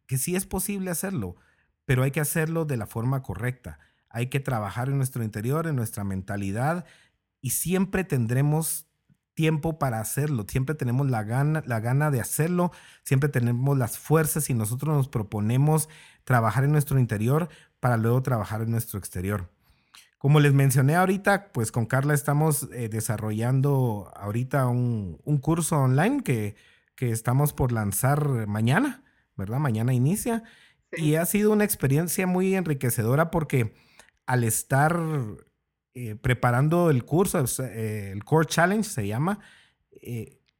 que 0.06 0.18
sí 0.18 0.34
es 0.34 0.46
posible 0.46 0.90
hacerlo, 0.90 1.36
pero 1.84 2.02
hay 2.02 2.10
que 2.10 2.20
hacerlo 2.20 2.64
de 2.64 2.76
la 2.76 2.86
forma 2.86 3.22
correcta. 3.22 3.78
Hay 4.08 4.26
que 4.26 4.40
trabajar 4.40 4.88
en 4.88 4.96
nuestro 4.96 5.22
interior, 5.22 5.66
en 5.66 5.76
nuestra 5.76 6.04
mentalidad 6.04 6.84
y 7.40 7.50
siempre 7.50 8.04
tendremos 8.04 8.86
tiempo 9.34 9.78
para 9.78 10.00
hacerlo, 10.00 10.44
siempre 10.46 10.74
tenemos 10.74 11.08
la 11.08 11.22
gana, 11.22 11.62
la 11.66 11.80
gana 11.80 12.10
de 12.10 12.20
hacerlo, 12.20 12.70
siempre 13.02 13.30
tenemos 13.30 13.78
las 13.78 13.96
fuerzas 13.98 14.50
y 14.50 14.54
nosotros 14.54 14.94
nos 14.94 15.08
proponemos 15.08 15.88
trabajar 16.24 16.64
en 16.64 16.72
nuestro 16.72 16.98
interior 16.98 17.48
para 17.82 17.96
luego 17.96 18.22
trabajar 18.22 18.62
en 18.62 18.70
nuestro 18.70 18.96
exterior. 19.00 19.50
Como 20.16 20.38
les 20.38 20.52
mencioné 20.52 20.94
ahorita, 20.94 21.50
pues 21.50 21.72
con 21.72 21.84
Carla 21.84 22.14
estamos 22.14 22.68
eh, 22.72 22.88
desarrollando 22.88 24.08
ahorita 24.14 24.68
un, 24.68 25.18
curso 25.42 25.80
online 25.80 26.22
que, 26.22 26.54
que, 26.94 27.10
estamos 27.10 27.52
por 27.52 27.72
lanzar 27.72 28.46
mañana, 28.46 29.02
¿verdad? 29.36 29.58
Mañana 29.58 29.92
inicia. 29.92 30.44
Y 30.92 31.16
ha 31.16 31.26
sido 31.26 31.50
una 31.50 31.64
experiencia 31.64 32.24
muy 32.28 32.54
enriquecedora 32.54 33.32
porque 33.32 33.74
al 34.26 34.44
estar 34.44 34.96
eh, 35.94 36.14
preparando 36.14 36.88
el 36.88 37.04
curso, 37.04 37.44
eh, 37.64 38.12
el 38.12 38.22
Core 38.22 38.46
Challenge 38.46 38.88
se 38.88 39.08
llama, 39.08 39.40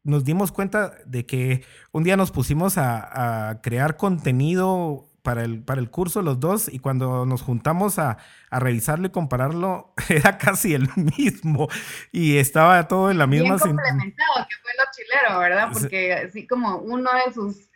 nos 0.03 0.25
dimos 0.25 0.51
cuenta 0.51 0.97
de 1.07 1.25
que 1.25 1.63
un 1.93 2.03
día 2.03 2.17
nos 2.17 2.33
pusimos 2.33 2.79
a, 2.79 3.61
crear 3.63 3.97
contenido 3.97 5.12
para 5.23 5.45
el, 5.45 5.63
para 5.63 5.81
el 5.81 5.91
curso 5.91 6.21
los 6.21 6.41
dos 6.41 6.69
y 6.73 6.79
cuando 6.79 7.25
nos 7.25 7.43
juntamos 7.43 7.99
a, 7.99 8.19
revisarlo 8.51 9.07
y 9.07 9.11
compararlo 9.11 9.95
era 10.09 10.37
casi 10.37 10.75
el 10.75 10.89
mismo 11.19 11.69
y 12.11 12.37
estaba 12.37 12.87
todo 12.89 13.11
en 13.11 13.19
la 13.19 13.27
misma... 13.27 13.57
Bien 13.57 13.77
complementado, 13.77 14.47
que 14.49 14.57
fue 14.63 14.71
lo 14.79 14.85
chilero, 14.93 15.39
¿verdad? 15.39 15.69
Porque 15.73 16.13
así 16.13 16.47
como 16.47 16.79
uno 16.79 17.11
de 17.25 17.33
sus, 17.33 17.71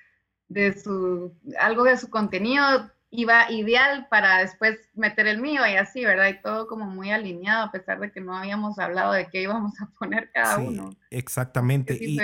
de 0.49 0.79
su, 0.79 1.35
algo 1.61 1.85
de 1.85 1.97
su 1.97 2.11
contenido 2.11 2.91
iba 3.11 3.51
ideal 3.51 4.09
para 4.11 4.39
después 4.39 4.79
meter 4.95 5.27
el 5.29 5.41
mío 5.41 5.67
y 5.67 5.77
así, 5.77 6.05
¿verdad? 6.05 6.29
Y 6.29 6.43
todo 6.43 6.67
como 6.67 6.87
muy 6.87 7.11
alineado, 7.11 7.67
a 7.67 7.73
pesar 7.73 8.01
de 8.01 8.11
que 8.11 8.21
no 8.21 8.37
habíamos 8.37 8.79
hablado 8.79 9.13
de 9.13 9.29
qué 9.29 9.43
íbamos 9.43 9.81
a 9.81 9.89
poner 9.99 10.31
cada 10.33 10.59
uno. 10.59 10.91
Exactamente. 11.11 11.97
y, 11.99 12.19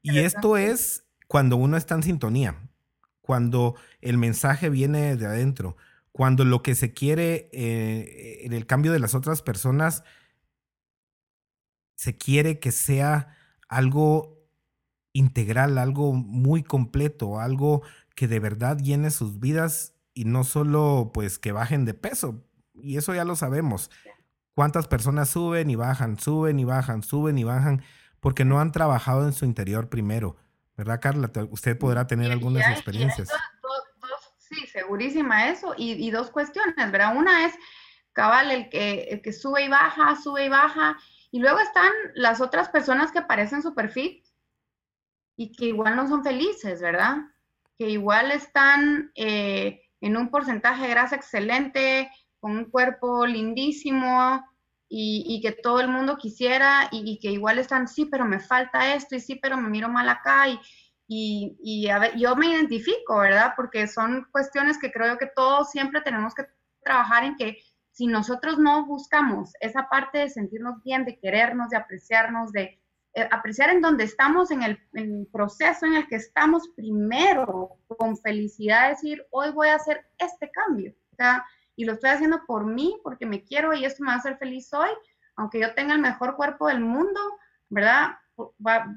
y 0.00 0.18
esto 0.20 0.56
es 0.56 1.04
cuando 1.26 1.56
uno 1.56 1.76
está 1.76 1.94
en 1.96 2.04
sintonía, 2.04 2.56
cuando 3.22 3.74
el 4.00 4.18
mensaje 4.18 4.68
viene 4.68 5.16
de 5.16 5.26
adentro, 5.26 5.76
cuando 6.12 6.44
lo 6.44 6.62
que 6.62 6.74
se 6.74 6.92
quiere 6.92 7.48
eh, 7.52 8.40
en 8.44 8.52
el 8.52 8.66
cambio 8.66 8.92
de 8.92 8.98
las 8.98 9.14
otras 9.14 9.40
personas 9.40 10.04
se 11.96 12.16
quiere 12.16 12.58
que 12.58 12.72
sea 12.72 13.36
algo 13.68 14.42
integral, 15.12 15.78
algo 15.78 16.12
muy 16.12 16.62
completo, 16.62 17.40
algo 17.40 17.82
que 18.14 18.28
de 18.28 18.40
verdad 18.40 18.78
llene 18.78 19.10
sus 19.10 19.38
vidas 19.38 19.94
y 20.14 20.24
no 20.24 20.44
solo 20.44 21.10
pues 21.14 21.38
que 21.38 21.52
bajen 21.52 21.84
de 21.84 21.94
peso. 21.94 22.44
Y 22.74 22.96
eso 22.96 23.14
ya 23.14 23.24
lo 23.24 23.36
sabemos. 23.36 23.90
¿Cuántas 24.54 24.88
personas 24.88 25.30
suben 25.30 25.70
y 25.70 25.76
bajan, 25.76 26.18
suben 26.18 26.58
y 26.58 26.64
bajan, 26.64 27.02
suben 27.02 27.38
y 27.38 27.44
bajan? 27.44 27.82
Porque 28.20 28.44
no 28.44 28.60
han 28.60 28.72
trabajado 28.72 29.26
en 29.26 29.32
su 29.32 29.44
interior 29.44 29.88
primero. 29.88 30.36
¿Verdad, 30.84 31.00
Carla? 31.00 31.30
Usted 31.50 31.78
podrá 31.78 32.06
tener 32.06 32.32
algunas 32.32 32.68
experiencias. 32.68 33.28
sí, 34.38 34.66
segurísima 34.66 35.48
eso. 35.48 35.74
Y, 35.76 36.10
dos 36.10 36.30
cuestiones, 36.30 36.74
¿verdad? 36.90 37.16
Una 37.16 37.46
es, 37.46 37.54
cabal, 38.12 38.50
el 38.50 38.68
que, 38.68 39.04
el 39.04 39.22
que 39.22 39.32
sube 39.32 39.64
y 39.64 39.68
baja, 39.68 40.16
sube 40.20 40.46
y 40.46 40.48
baja. 40.48 40.98
Y 41.30 41.38
luego 41.38 41.60
están 41.60 41.92
las 42.14 42.40
otras 42.40 42.68
personas 42.68 43.12
que 43.12 43.22
parecen 43.22 43.62
super 43.62 43.90
fit 43.90 44.26
y 45.36 45.52
que 45.52 45.66
igual 45.66 45.94
no 45.94 46.08
son 46.08 46.24
felices, 46.24 46.80
¿verdad? 46.80 47.18
que 47.78 47.88
igual 47.90 48.30
están 48.30 49.12
eh, 49.14 49.82
en 50.00 50.16
un 50.16 50.30
porcentaje 50.30 50.82
de 50.82 50.90
grasa 50.90 51.16
excelente, 51.16 52.10
con 52.40 52.56
un 52.56 52.64
cuerpo 52.66 53.26
lindísimo 53.26 54.44
y, 54.94 55.40
que 55.40 55.52
todo 55.52 55.80
el 55.80 55.88
mundo 55.88 56.18
quisiera 56.18 56.88
y, 56.90 57.18
que 57.18 57.30
igual 57.30 57.58
están, 57.58 57.88
sí, 57.88 58.04
pero 58.04 58.26
me 58.26 58.40
falta 58.40 58.94
esto 58.94 59.16
y 59.16 59.20
sí, 59.20 59.36
pero 59.36 59.56
me 59.56 59.70
miro 59.70 59.88
mal 59.88 60.06
acá 60.08 60.48
y, 60.48 60.60
y, 61.08 61.88
a 61.88 61.98
ver, 61.98 62.16
yo 62.16 62.36
me 62.36 62.48
identifico, 62.48 63.18
¿verdad? 63.18 63.54
Porque 63.56 63.86
son 63.86 64.26
cuestiones 64.30 64.78
que 64.78 64.92
creo 64.92 65.16
que 65.16 65.30
todos 65.34 65.70
siempre 65.70 66.02
tenemos 66.02 66.34
que 66.34 66.44
trabajar 66.84 67.24
en 67.24 67.36
que 67.36 67.58
si 67.90 68.06
nosotros 68.06 68.58
no 68.58 68.84
buscamos 68.86 69.52
esa 69.60 69.88
parte 69.88 70.18
de 70.18 70.28
sentirnos 70.28 70.82
bien, 70.82 71.06
de 71.06 71.18
querernos, 71.18 71.70
de 71.70 71.78
apreciarnos, 71.78 72.52
de, 72.52 72.78
eh, 73.14 73.28
apreciar 73.30 73.70
en 73.70 73.80
donde 73.80 74.04
estamos, 74.04 74.50
en 74.50 74.62
el, 74.62 74.78
proceso 75.32 75.86
en 75.86 75.94
el 75.94 76.06
que 76.06 76.16
estamos 76.16 76.68
primero, 76.76 77.78
con 77.86 78.18
felicidad, 78.18 78.90
decir, 78.90 79.24
hoy 79.30 79.50
voy 79.52 79.68
a 79.68 79.76
hacer 79.76 80.04
este 80.18 80.50
cambio. 80.50 80.94
Y 81.76 81.84
lo 81.84 81.92
estoy 81.92 82.10
haciendo 82.10 82.44
por 82.46 82.66
mí, 82.66 82.96
porque 83.02 83.26
me 83.26 83.44
quiero 83.44 83.72
y 83.72 83.84
esto 83.84 84.02
me 84.02 84.08
va 84.08 84.14
a 84.14 84.18
hacer 84.18 84.36
feliz 84.38 84.72
hoy, 84.72 84.90
aunque 85.36 85.60
yo 85.60 85.74
tenga 85.74 85.94
el 85.94 86.00
mejor 86.00 86.36
cuerpo 86.36 86.68
del 86.68 86.80
mundo, 86.80 87.20
¿verdad? 87.68 88.16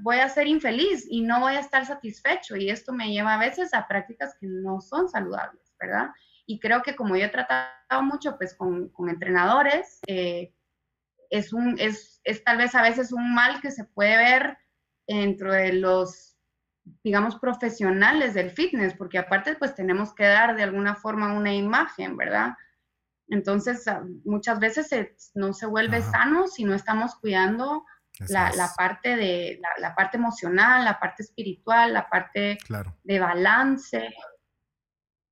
voy 0.01 0.19
a 0.19 0.29
ser 0.29 0.47
infeliz 0.47 1.05
y 1.09 1.21
no 1.21 1.39
voy 1.39 1.55
a 1.55 1.59
estar 1.59 1.85
satisfecho 1.85 2.55
y 2.55 2.69
esto 2.69 2.93
me 2.93 3.11
lleva 3.11 3.33
a 3.33 3.39
veces 3.39 3.73
a 3.73 3.87
prácticas 3.87 4.35
que 4.39 4.47
no 4.47 4.81
son 4.81 5.09
saludables, 5.09 5.75
¿verdad? 5.79 6.09
Y 6.45 6.59
creo 6.59 6.81
que 6.81 6.95
como 6.95 7.15
yo 7.15 7.25
he 7.25 7.29
tratado 7.29 8.01
mucho 8.01 8.37
pues 8.37 8.55
con, 8.55 8.89
con 8.89 9.09
entrenadores, 9.09 9.99
eh, 10.07 10.53
es, 11.29 11.53
un, 11.53 11.75
es, 11.79 12.21
es 12.23 12.43
tal 12.43 12.57
vez 12.57 12.75
a 12.75 12.81
veces 12.81 13.11
un 13.11 13.33
mal 13.33 13.61
que 13.61 13.71
se 13.71 13.83
puede 13.83 14.17
ver 14.17 14.57
dentro 15.07 15.51
de 15.51 15.73
los, 15.73 16.37
digamos, 17.03 17.37
profesionales 17.39 18.33
del 18.33 18.51
fitness, 18.51 18.93
porque 18.93 19.17
aparte 19.17 19.55
pues 19.55 19.75
tenemos 19.75 20.13
que 20.13 20.25
dar 20.25 20.55
de 20.55 20.63
alguna 20.63 20.95
forma 20.95 21.33
una 21.33 21.53
imagen, 21.53 22.15
¿verdad? 22.15 22.55
Entonces 23.27 23.87
ah, 23.87 24.03
muchas 24.23 24.59
veces 24.59 25.31
no 25.33 25.53
se 25.53 25.65
vuelve 25.65 26.01
sano 26.01 26.47
si 26.47 26.63
no 26.63 26.75
estamos 26.75 27.15
cuidando 27.15 27.83
la, 28.29 28.51
la, 28.51 28.71
parte 28.77 29.15
de 29.15 29.59
la, 29.61 29.69
la, 29.79 29.95
parte 29.95 30.17
emocional, 30.17 30.85
la 30.85 30.99
parte 30.99 31.23
espiritual, 31.23 31.93
la 31.93 32.09
parte 32.09 32.57
de 33.03 33.19
balance. 33.19 34.13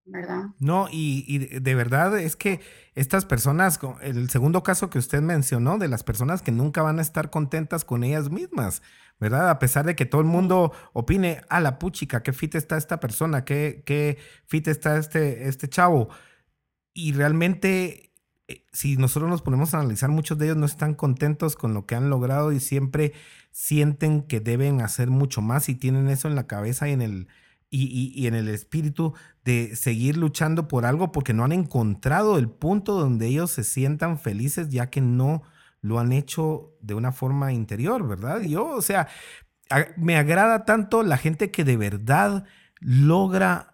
¿verdad? 0.05 0.47
No, 0.59 0.87
y, 0.91 1.37
de 1.37 1.75
verdad 1.75 2.19
es 2.19 2.35
que 2.35 2.59
estas 2.93 3.25
personas, 3.25 3.79
el 4.01 4.29
segundo 4.29 4.61
caso 4.63 4.89
que 4.89 4.99
usted 4.99 5.21
mencionó, 5.21 5.77
de 5.77 5.87
las 5.87 6.03
personas 6.03 6.41
que 6.41 6.51
nunca 6.51 6.81
van 6.81 6.99
a 6.99 7.01
estar 7.01 7.29
contentas 7.29 7.85
con 7.85 8.03
ellas 8.03 8.29
mismas, 8.29 8.81
¿verdad? 9.19 9.49
A 9.49 9.59
pesar 9.59 9.85
de 9.85 9.95
que 9.95 10.05
todo 10.05 10.21
el 10.21 10.27
mundo 10.27 10.73
opine, 10.91 11.41
a 11.49 11.61
la 11.61 11.79
puchica, 11.79 12.21
qué 12.21 12.33
fit 12.33 12.55
está 12.55 12.75
esta 12.75 12.99
persona, 12.99 13.45
qué, 13.45 13.83
qué 13.85 14.17
fit 14.45 14.67
está 14.67 14.97
este, 14.97 15.47
este 15.47 15.69
chavo. 15.69 16.09
Y 16.93 17.13
realmente, 17.13 18.13
eh, 18.47 18.65
si 18.71 18.97
nosotros 18.97 19.29
nos 19.29 19.41
ponemos 19.41 19.73
a 19.73 19.79
analizar, 19.79 20.09
muchos 20.09 20.37
de 20.37 20.45
ellos 20.45 20.57
no 20.57 20.65
están 20.65 20.93
contentos 20.93 21.55
con 21.55 21.73
lo 21.73 21.85
que 21.85 21.95
han 21.95 22.09
logrado 22.09 22.51
y 22.51 22.59
siempre 22.59 23.13
sienten 23.51 24.23
que 24.23 24.39
deben 24.39 24.81
hacer 24.81 25.09
mucho 25.09 25.41
más 25.41 25.69
y 25.69 25.75
tienen 25.75 26.09
eso 26.09 26.27
en 26.27 26.35
la 26.35 26.47
cabeza 26.47 26.87
y 26.87 26.91
en 26.91 27.01
el, 27.01 27.27
y, 27.69 28.27
en 28.27 28.35
el 28.35 28.49
espíritu 28.49 29.13
de 29.43 29.75
seguir 29.75 30.17
luchando 30.17 30.67
por 30.67 30.85
algo 30.85 31.11
porque 31.11 31.33
no 31.33 31.43
han 31.43 31.51
encontrado 31.51 32.37
el 32.37 32.49
punto 32.49 32.93
donde 32.93 33.27
ellos 33.27 33.51
se 33.51 33.63
sientan 33.63 34.19
felices 34.19 34.69
ya 34.69 34.89
que 34.89 35.01
no 35.01 35.43
lo 35.81 35.99
han 35.99 36.13
hecho 36.13 36.77
de 36.81 36.93
una 36.93 37.11
forma 37.11 37.51
interior, 37.51 38.07
¿verdad? 38.07 38.41
Yo, 38.41 38.67
o 38.67 38.81
sea, 38.81 39.07
me 39.97 40.17
agrada 40.17 40.65
tanto 40.65 41.03
la 41.03 41.17
gente 41.17 41.51
que 41.51 41.63
de 41.63 41.77
verdad 41.77 42.45
logra 42.79 43.72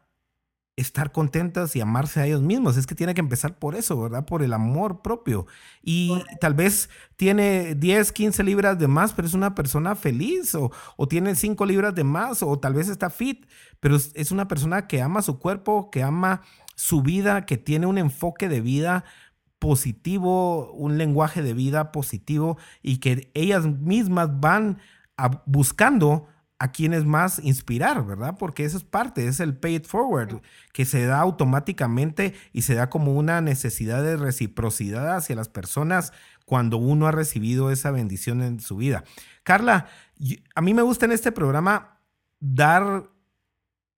estar 0.80 1.12
contentas 1.12 1.76
y 1.76 1.82
amarse 1.82 2.20
a 2.20 2.26
ellos 2.26 2.42
mismos. 2.42 2.78
Es 2.78 2.88
que 2.88 2.96
tiene 2.96 3.14
que 3.14 3.22
empezar 3.22 3.58
por 3.60 3.76
eso, 3.76 4.00
¿verdad? 4.02 4.26
Por 4.26 4.44
el 4.44 4.54
amor 4.54 5.02
propio. 5.02 5.46
Y 5.84 6.24
tal 6.40 6.54
vez 6.54 6.90
tiene 7.18 7.76
10, 7.76 8.12
15 8.12 8.44
libras 8.44 8.80
de 8.80 8.88
más, 8.88 9.14
pero 9.14 9.28
es 9.28 9.34
una 9.34 9.56
persona 9.56 9.96
feliz, 9.96 10.56
o, 10.56 10.72
o, 10.98 11.08
tiene 11.08 11.36
5 11.36 11.66
libras 11.66 11.96
de 11.96 12.04
más, 12.04 12.44
o 12.44 12.58
tal 12.60 12.74
vez 12.74 12.88
está 12.88 13.10
fit, 13.10 13.46
pero 13.80 13.96
es, 13.96 14.32
una 14.32 14.48
persona 14.48 14.88
que 14.88 15.02
ama 15.02 15.22
su 15.22 15.40
cuerpo, 15.40 15.90
que 15.92 16.04
ama 16.04 16.42
su 16.76 17.02
vida, 17.02 17.46
que 17.46 17.58
tiene 17.58 17.86
un 17.86 17.98
enfoque 17.98 18.48
de 18.48 18.62
vida 18.62 19.04
positivo, 19.60 20.72
un 20.72 20.98
lenguaje 20.98 21.42
de 21.42 21.54
vida 21.54 21.92
positivo 21.92 22.58
y 22.82 22.98
que 22.98 23.30
ellas 23.34 23.66
mismas 23.66 24.40
van 24.40 24.80
buscando 25.46 26.28
a 26.60 26.74
quienes 26.74 27.06
más 27.06 27.40
inspirar, 27.40 28.06
¿verdad? 28.06 28.36
Porque 28.38 28.66
eso 28.66 28.78
es 28.78 28.84
parte, 28.84 29.28
es 29.28 29.40
el 29.40 29.58
pay 29.58 29.76
it 29.76 29.88
forward, 29.88 30.42
que 30.74 30.84
se 30.84 31.06
da 31.06 31.20
automáticamente 31.22 32.34
y 32.52 32.64
se 32.64 32.76
da 32.76 32.90
como 32.90 33.14
una 33.14 33.40
necesidad 33.40 34.04
de 34.04 34.18
reciprocidad 34.18 35.16
hacia 35.16 35.38
las 35.38 35.48
personas 35.48 36.12
cuando 36.46 36.78
uno 36.78 37.08
ha 37.08 37.12
recibido 37.12 37.72
esa 37.72 37.92
bendición 37.92 38.42
en 38.42 38.60
su 38.60 38.76
vida. 38.76 39.06
Carla, 39.44 39.88
a 40.54 40.62
mí 40.62 40.74
me 40.74 40.82
gusta 40.82 41.06
en 41.06 41.14
este 41.14 41.32
programa 41.32 42.02
dar 42.42 43.10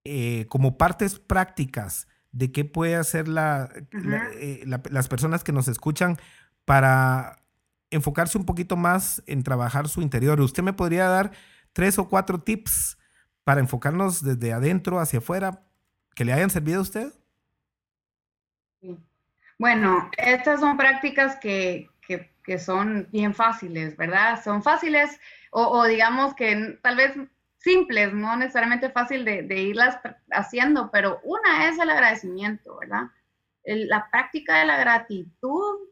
eh, 0.03 0.45
como 0.47 0.77
partes 0.77 1.17
prácticas 1.17 2.07
de 2.31 2.51
qué 2.51 2.63
puede 2.63 2.95
hacer 2.95 3.25
eh, 3.27 4.63
las 4.65 5.07
personas 5.07 5.43
que 5.43 5.51
nos 5.51 5.67
escuchan 5.67 6.17
para 6.65 7.41
enfocarse 7.89 8.37
un 8.37 8.45
poquito 8.45 8.77
más 8.77 9.23
en 9.25 9.43
trabajar 9.43 9.89
su 9.89 10.01
interior. 10.01 10.39
¿Usted 10.41 10.63
me 10.63 10.73
podría 10.73 11.07
dar 11.07 11.31
tres 11.73 11.97
o 11.99 12.07
cuatro 12.07 12.39
tips 12.39 12.97
para 13.43 13.59
enfocarnos 13.59 14.23
desde 14.23 14.53
adentro 14.53 14.99
hacia 14.99 15.19
afuera 15.19 15.63
que 16.15 16.25
le 16.25 16.33
hayan 16.33 16.49
servido 16.49 16.79
a 16.79 16.83
usted? 16.83 17.13
Bueno, 19.57 20.09
estas 20.17 20.59
son 20.59 20.77
prácticas 20.77 21.37
que, 21.37 21.89
son 22.59 23.07
bien 23.11 23.33
fáciles, 23.33 23.95
¿verdad? 23.95 24.43
Son 24.43 24.61
fáciles 24.61 25.19
o, 25.51 25.85
digamos 25.85 26.33
que 26.33 26.79
tal 26.81 26.97
vez 26.97 27.13
simples, 27.57 28.13
no 28.13 28.35
necesariamente 28.35 28.89
fácil 28.89 29.23
de, 29.23 29.43
de, 29.43 29.61
irlas 29.61 29.99
haciendo, 30.31 30.89
pero 30.91 31.21
una 31.23 31.69
es 31.69 31.77
el 31.77 31.89
agradecimiento, 31.89 32.77
¿verdad? 32.79 33.03
la 33.63 34.09
práctica 34.09 34.59
de 34.59 34.65
la 34.65 34.77
gratitud 34.77 35.90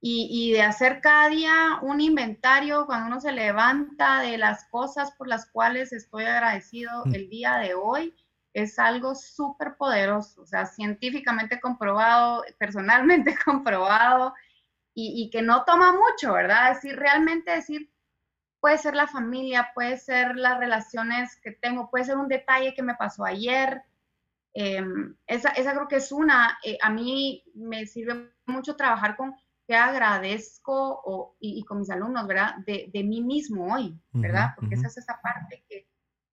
y, 0.00 0.52
de 0.52 0.62
hacer 0.62 1.00
cada 1.00 1.28
día 1.28 1.78
un 1.82 2.00
inventario 2.00 2.86
cuando 2.86 3.08
uno 3.08 3.20
se 3.20 3.32
levanta 3.32 4.20
de 4.20 4.38
las 4.38 4.64
cosas 4.66 5.10
por 5.12 5.26
las 5.26 5.46
cuales 5.46 5.92
estoy 5.92 6.24
agradecido 6.24 7.04
mm. 7.06 7.14
el 7.14 7.28
día 7.28 7.56
de 7.56 7.74
hoy, 7.74 8.14
es 8.52 8.78
algo 8.78 9.14
súper 9.14 9.76
poderoso, 9.76 10.42
o 10.42 10.46
sea, 10.46 10.66
científicamente 10.66 11.60
comprobado, 11.60 12.44
personalmente 12.58 13.36
comprobado, 13.44 14.34
y, 14.98 15.28
que 15.30 15.42
no 15.42 15.64
toma 15.64 15.92
mucho, 15.92 16.32
¿verdad? 16.32 16.72
Decir, 16.72 16.96
realmente 16.96 17.50
decir, 17.50 17.92
puede 18.60 18.78
ser 18.78 18.96
la 18.96 19.06
familia, 19.06 19.72
puede 19.74 19.98
ser 19.98 20.36
las 20.36 20.58
relaciones 20.58 21.36
que 21.36 21.52
tengo, 21.52 21.90
puede 21.90 22.06
ser 22.06 22.16
un 22.16 22.28
detalle 22.28 22.72
que 22.74 22.82
me 22.82 22.94
pasó 22.94 23.26
ayer. 23.26 23.82
Em, 24.54 25.14
esa, 25.26 25.50
esa, 25.50 25.74
creo 25.74 25.86
que 25.86 25.96
es 25.96 26.12
una, 26.12 26.58
eh, 26.64 26.78
a 26.80 26.88
mí 26.88 27.44
me 27.54 27.84
sirve 27.84 28.32
mucho 28.46 28.74
trabajar 28.74 29.16
con 29.16 29.36
qué 29.66 29.74
agradezco 29.74 31.00
o, 31.04 31.36
y, 31.40 31.64
con 31.64 31.78
mis 31.78 31.90
alumnos, 31.90 32.26
¿verdad? 32.26 32.56
De, 32.66 32.88
de 32.92 33.02
mí 33.02 33.22
mismo 33.22 33.74
hoy, 33.74 33.98
¿verdad? 34.12 34.50
Porque 34.56 34.76
esa 34.76 34.86
es 34.86 34.98
esa 34.98 35.20
parte 35.20 35.64
que, 35.68 35.88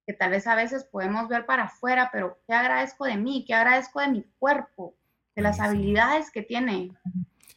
que, 0.05 0.13
tal 0.13 0.31
vez 0.31 0.45
a 0.47 0.55
veces 0.55 0.85
podemos 0.85 1.27
ver 1.27 1.45
para 1.45 1.63
afuera, 1.63 2.09
pero 2.11 2.39
qué 2.45 2.53
agradezco 2.53 3.05
de 3.05 3.17
mí, 3.17 3.43
qué 3.47 3.53
agradezco 3.53 3.99
de 4.01 4.09
mi 4.09 4.23
cuerpo, 4.37 4.95
de 5.35 5.41
las 5.41 5.59
habilidades 5.59 6.29
que 6.29 6.43
tiene. 6.43 6.91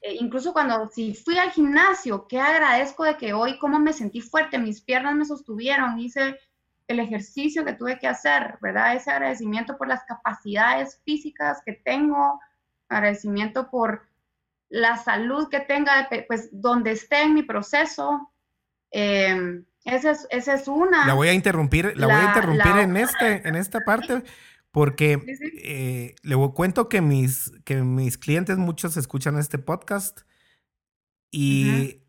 Eh, 0.00 0.16
incluso 0.20 0.52
cuando 0.52 0.88
si 0.88 1.14
fui 1.14 1.36
al 1.38 1.50
gimnasio, 1.50 2.26
qué 2.26 2.40
agradezco 2.40 3.04
de 3.04 3.16
que 3.16 3.32
hoy 3.34 3.58
cómo 3.58 3.78
me 3.78 3.92
sentí 3.92 4.20
fuerte, 4.20 4.58
mis 4.58 4.80
piernas 4.80 5.14
me 5.14 5.24
sostuvieron, 5.24 5.98
hice 5.98 6.38
el 6.86 7.00
ejercicio 7.00 7.64
que 7.64 7.74
tuve 7.74 7.98
que 7.98 8.06
hacer, 8.06 8.58
¿verdad? 8.62 8.94
Ese 8.94 9.10
agradecimiento 9.10 9.76
por 9.76 9.88
las 9.88 10.04
capacidades 10.04 11.00
físicas 11.04 11.60
que 11.66 11.72
tengo, 11.72 12.40
agradecimiento 12.88 13.68
por 13.70 14.06
la 14.68 14.96
salud 14.96 15.48
que 15.48 15.60
tenga, 15.60 16.08
pues 16.28 16.48
donde 16.52 16.92
esté 16.92 17.22
en 17.22 17.34
mi 17.34 17.42
proceso. 17.42 18.32
Eh, 18.90 19.62
esa, 19.84 20.10
es, 20.10 20.26
esa 20.30 20.54
es 20.54 20.68
una. 20.68 21.06
La 21.06 21.14
voy 21.14 21.28
a 21.28 21.32
interrumpir, 21.32 21.96
la, 21.96 22.06
voy 22.06 22.16
a 22.16 22.24
interrumpir 22.28 22.76
en, 22.76 22.96
este, 22.96 23.48
en 23.48 23.54
esta 23.54 23.80
parte 23.80 24.22
porque 24.76 25.22
eh, 25.64 26.14
le 26.22 26.36
cuento 26.50 26.90
que 26.90 27.00
mis, 27.00 27.50
que 27.64 27.76
mis 27.76 28.18
clientes, 28.18 28.58
muchos 28.58 28.98
escuchan 28.98 29.38
este 29.38 29.56
podcast 29.56 30.20
y 31.30 32.02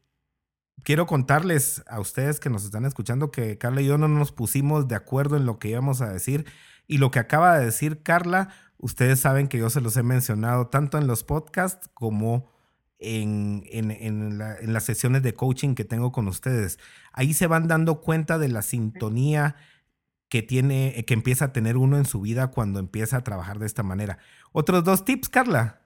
quiero 0.83 1.05
contarles 1.05 1.83
a 1.87 2.01
ustedes 2.01 2.41
que 2.41 2.49
nos 2.49 2.65
están 2.65 2.83
escuchando 2.83 3.31
que 3.31 3.57
Carla 3.57 3.79
y 3.79 3.85
yo 3.85 3.97
no 3.97 4.09
nos 4.09 4.33
pusimos 4.33 4.89
de 4.89 4.95
acuerdo 4.95 5.37
en 5.37 5.45
lo 5.45 5.59
que 5.59 5.69
íbamos 5.69 6.01
a 6.01 6.09
decir. 6.09 6.45
Y 6.87 6.97
lo 6.97 7.09
que 7.09 7.19
acaba 7.19 7.57
de 7.57 7.63
decir 7.63 8.03
Carla, 8.03 8.49
ustedes 8.77 9.19
saben 9.19 9.47
que 9.47 9.57
yo 9.57 9.69
se 9.69 9.81
los 9.81 9.97
he 9.97 10.03
mencionado 10.03 10.67
tanto 10.67 10.97
en 10.97 11.07
los 11.07 11.23
podcasts 11.23 11.89
como 11.93 12.51
en, 12.99 13.63
en, 13.67 13.91
en, 13.91 14.41
en 14.41 14.73
las 14.73 14.83
sesiones 14.83 15.23
de 15.23 15.33
coaching 15.33 15.75
que 15.75 15.85
tengo 15.85 16.11
con 16.11 16.27
ustedes. 16.27 16.79
Ahí 17.11 17.33
se 17.33 17.47
van 17.47 17.67
dando 17.67 18.01
cuenta 18.01 18.37
de 18.37 18.49
la 18.49 18.61
sintonía 18.61 19.55
que 20.29 20.41
tiene, 20.41 21.05
que 21.05 21.13
empieza 21.13 21.45
a 21.45 21.53
tener 21.53 21.77
uno 21.77 21.97
en 21.97 22.05
su 22.05 22.21
vida 22.21 22.47
cuando 22.47 22.79
empieza 22.79 23.17
a 23.17 23.23
trabajar 23.23 23.59
de 23.59 23.65
esta 23.65 23.83
manera. 23.83 24.17
Otros 24.51 24.83
dos 24.83 25.05
tips, 25.05 25.29
Carla. 25.29 25.81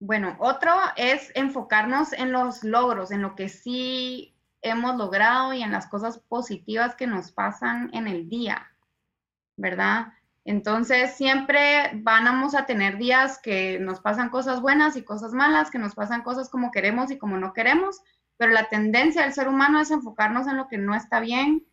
Bueno, 0.00 0.36
otro 0.40 0.72
es 0.96 1.30
enfocarnos 1.34 2.12
en 2.12 2.32
los 2.32 2.64
logros, 2.64 3.10
en 3.10 3.22
lo 3.22 3.34
que 3.34 3.48
sí 3.48 4.36
hemos 4.60 4.96
logrado 4.96 5.52
y 5.52 5.62
en 5.62 5.72
las 5.72 5.86
cosas 5.86 6.18
positivas 6.18 6.94
que 6.94 7.06
nos 7.06 7.32
pasan 7.32 7.90
en 7.92 8.08
el 8.08 8.28
día, 8.28 8.72
¿verdad? 9.56 10.12
Entonces, 10.44 11.14
siempre 11.14 11.90
vamos 12.02 12.54
a 12.54 12.66
tener 12.66 12.98
días 12.98 13.38
que 13.40 13.78
nos 13.78 14.00
pasan 14.00 14.28
cosas 14.28 14.60
buenas 14.60 14.96
y 14.96 15.04
cosas 15.04 15.32
malas, 15.32 15.70
que 15.70 15.78
nos 15.78 15.94
pasan 15.94 16.22
cosas 16.22 16.50
como 16.50 16.72
queremos 16.72 17.10
y 17.10 17.18
como 17.18 17.38
no 17.38 17.52
queremos, 17.52 18.00
pero 18.36 18.52
la 18.52 18.68
tendencia 18.68 19.22
del 19.22 19.32
ser 19.32 19.48
humano 19.48 19.80
es 19.80 19.92
enfocarnos 19.92 20.48
en 20.48 20.56
lo 20.56 20.66
que 20.66 20.78
no 20.78 20.96
está 20.96 21.20
bien 21.20 21.64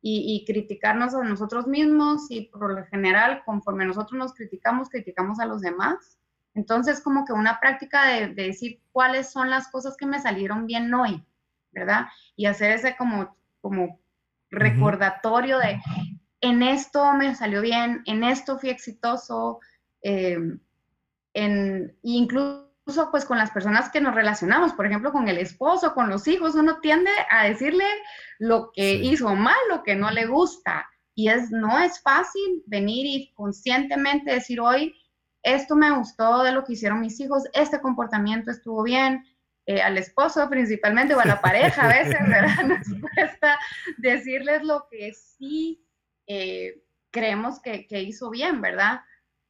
y, 0.00 0.44
criticarnos 0.46 1.14
a 1.14 1.24
nosotros 1.24 1.66
mismos 1.66 2.30
y 2.30 2.42
por 2.42 2.72
lo 2.72 2.84
general, 2.86 3.42
conforme 3.44 3.84
nosotros 3.84 4.18
nos 4.18 4.34
criticamos, 4.34 4.90
criticamos 4.90 5.40
a 5.40 5.46
los 5.46 5.60
demás. 5.60 6.18
Entonces, 6.54 7.00
como 7.00 7.24
que 7.24 7.32
una 7.32 7.58
práctica 7.60 8.06
de, 8.06 8.28
decir 8.28 8.80
cuáles 8.92 9.30
son 9.32 9.48
las 9.50 9.68
cosas 9.68 9.96
que 9.96 10.06
me 10.06 10.20
salieron 10.20 10.66
bien 10.66 10.92
hoy, 10.92 11.24
¿verdad? 11.72 12.06
Y 12.36 12.46
hacer 12.46 12.72
ese 12.72 12.96
como, 12.96 13.36
como 13.60 13.98
recordatorio 14.50 15.58
de, 15.58 15.80
en 16.40 16.62
esto 16.62 17.12
me 17.14 17.34
salió 17.34 17.60
bien, 17.60 18.02
en 18.06 18.24
esto 18.24 18.58
fui 18.58 18.70
exitoso, 18.70 19.60
eh, 20.02 20.38
en, 21.34 21.96
incluso 22.02 22.68
pues 23.10 23.24
con 23.24 23.38
las 23.38 23.50
personas 23.50 23.90
que 23.90 24.00
nos 24.00 24.14
relacionamos, 24.14 24.72
por 24.72 24.86
ejemplo, 24.86 25.12
con 25.12 25.28
el 25.28 25.38
esposo, 25.38 25.94
con 25.94 26.08
los 26.08 26.26
hijos, 26.26 26.54
uno 26.54 26.80
tiende 26.80 27.10
a 27.30 27.44
decirle 27.44 27.84
lo 28.38 28.70
que 28.72 28.94
hizo 28.94 29.34
mal, 29.34 29.56
lo 29.68 29.82
que 29.82 29.94
no 29.94 30.10
le 30.10 30.26
gusta. 30.26 30.88
Y 31.14 31.28
es, 31.28 31.50
no 31.50 31.78
es 31.78 32.00
fácil 32.00 32.62
venir 32.66 33.04
y 33.04 33.32
conscientemente 33.34 34.32
decir 34.32 34.60
hoy, 34.60 34.94
esto 35.42 35.76
me 35.76 35.90
gustó 35.90 36.42
de 36.44 36.52
lo 36.52 36.64
que 36.64 36.74
hicieron 36.74 37.00
mis 37.00 37.18
hijos, 37.20 37.44
este 37.52 37.80
comportamiento 37.80 38.50
estuvo 38.50 38.82
bien, 38.82 39.24
eh, 39.66 39.82
al 39.82 39.98
esposo 39.98 40.48
principalmente 40.48 41.14
o 41.14 41.20
a 41.20 41.26
la 41.26 41.40
pareja 41.42 41.84
a 41.84 41.88
veces, 41.88 42.16
¿verdad? 42.26 42.64
Nos 42.66 43.12
cuesta 43.14 43.58
decirles 43.98 44.62
lo 44.62 44.86
que 44.90 45.12
sí 45.12 45.84
eh, 46.28 46.84
creemos 47.10 47.60
que, 47.60 47.86
que, 47.86 48.02
hizo 48.02 48.30
bien, 48.30 48.60
¿verdad? 48.60 49.00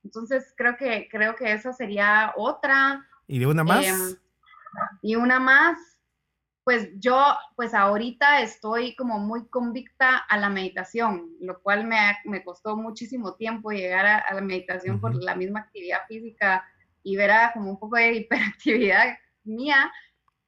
Entonces 0.04 0.54
creo 0.56 0.76
que, 0.76 1.08
creo 1.10 1.34
que 1.34 1.52
esa 1.52 1.72
sería 1.72 2.32
otra. 2.36 3.06
¿Y 3.26 3.40
de 3.40 3.46
una 3.46 3.64
más? 3.64 3.84
Em, 3.84 4.16
y 5.02 5.16
una 5.16 5.40
más, 5.40 5.76
pues 6.62 6.88
yo, 6.94 7.20
pues 7.56 7.74
ahorita 7.74 8.42
estoy 8.42 8.94
como 8.94 9.18
muy 9.18 9.48
convicta 9.48 10.18
a 10.18 10.38
la 10.38 10.50
meditación, 10.50 11.32
lo 11.40 11.60
cual 11.60 11.84
me, 11.84 11.98
me 12.24 12.44
costó 12.44 12.76
muchísimo 12.76 13.34
tiempo 13.34 13.72
llegar 13.72 14.06
a, 14.06 14.34
la 14.34 14.40
meditación 14.40 15.00
por 15.00 15.14
la 15.16 15.34
misma 15.34 15.60
actividad 15.60 16.06
física 16.06 16.64
y 17.02 17.16
ver 17.16 17.32
como 17.54 17.70
un 17.70 17.78
poco 17.80 17.96
de 17.96 18.12
hiperactividad 18.14 19.18
mía, 19.42 19.90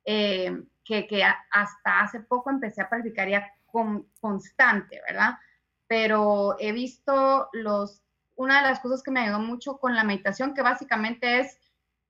em, 0.05 0.65
que, 0.85 1.07
que, 1.09 1.25
hasta 1.25 2.01
hace 2.01 2.21
poco 2.21 2.51
empecé 2.51 2.83
a 2.83 2.89
practicar 2.89 3.29
ya 3.29 3.53
con, 3.67 4.07
constante, 4.21 5.01
¿verdad? 5.09 5.35
Pero 5.91 6.55
he 6.61 6.71
visto 6.71 7.49
los, 7.53 8.05
una 8.37 8.63
de 8.63 8.69
las 8.69 8.79
cosas 8.79 9.03
que 9.03 9.11
me 9.11 9.19
ayudó 9.19 9.41
mucho 9.41 9.79
con 9.79 9.97
la 9.97 10.05
meditación, 10.05 10.55
que 10.55 10.63
básicamente 10.63 11.41
es 11.41 11.59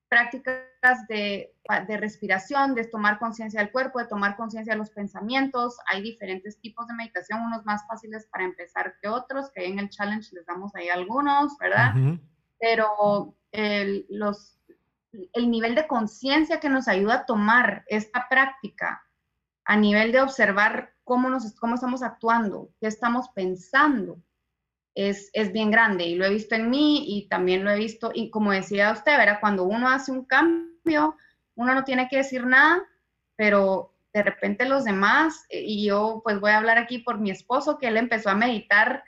prácticas 0.07 1.07
de, 1.09 1.55
de 1.89 1.97
respiración, 1.97 2.75
de 2.75 2.85
tomar 2.85 3.19
conciencia 3.19 3.59
del 3.61 3.73
cuerpo, 3.73 3.99
de 3.99 4.07
tomar 4.07 4.37
conciencia 4.37 4.75
de 4.75 4.79
los 4.79 4.91
pensamientos. 4.91 5.79
Hay 5.87 6.03
diferentes 6.03 6.61
tipos 6.61 6.87
de 6.89 6.95
meditación, 6.95 7.41
unos 7.41 7.65
más 7.65 7.87
fáciles 7.87 8.27
para 8.27 8.45
empezar 8.45 8.97
que 9.01 9.09
otros, 9.09 9.51
que 9.51 9.65
en 9.65 9.79
el 9.79 9.89
challenge 9.89 10.35
les 10.35 10.45
damos 10.45 10.75
ahí 10.75 10.91
algunos, 10.91 11.57
¿verdad? 11.57 11.95
Pero 12.59 13.35
el, 13.51 14.05
los, 14.11 14.59
el 15.33 15.51
nivel 15.51 15.75
de 15.75 15.87
conciencia 15.87 16.61
que 16.61 16.69
nos 16.69 16.87
ayuda 16.87 17.15
a 17.15 17.25
tomar 17.25 17.85
esta 17.87 18.29
práctica 18.29 19.03
a 19.65 19.77
nivel 19.77 20.13
de 20.13 20.21
observar 20.21 20.93
cómo, 21.11 21.29
nos, 21.29 21.57
cómo 21.57 21.75
estamos 21.75 22.05
actuando, 22.05 22.71
qué 22.81 22.87
estamos 22.87 23.31
pensando, 23.31 24.23
es, 24.95 25.33
bien 25.53 25.73
grande 25.73 26.05
y 26.05 26.15
lo 26.15 26.25
he 26.25 26.31
visto 26.31 26.55
en 26.55 26.71
mí 26.71 27.05
y 27.05 27.29
también 27.29 27.65
lo 27.65 27.73
he 27.73 27.77
visto, 27.77 28.13
y 28.15 28.31
como 28.31 28.53
decía 28.53 28.93
usted, 28.93 29.19
¿verdad? 29.19 29.39
Cuando 29.41 29.65
uno 29.65 29.89
hace 29.89 30.13
un 30.13 30.25
cambio, 30.25 31.17
uno 31.57 31.75
no 31.75 31.83
tiene 31.83 32.07
que 32.09 32.19
decir 32.19 32.47
nada, 32.47 32.85
pero 33.35 33.93
de 34.13 34.23
repente 34.23 34.69
los 34.69 34.85
demás, 34.85 35.47
eh, 35.49 35.65
y 35.67 35.89
yo 35.89 36.21
pues 36.23 36.39
voy 36.39 36.53
a 36.53 36.59
hablar 36.59 36.79
aquí 36.79 36.99
por 36.99 37.19
mi 37.19 37.33
esposo, 37.33 37.77
que 37.77 37.89
él 37.89 37.97
empezó 37.97 38.31
a 38.31 38.37
meditar 38.37 39.03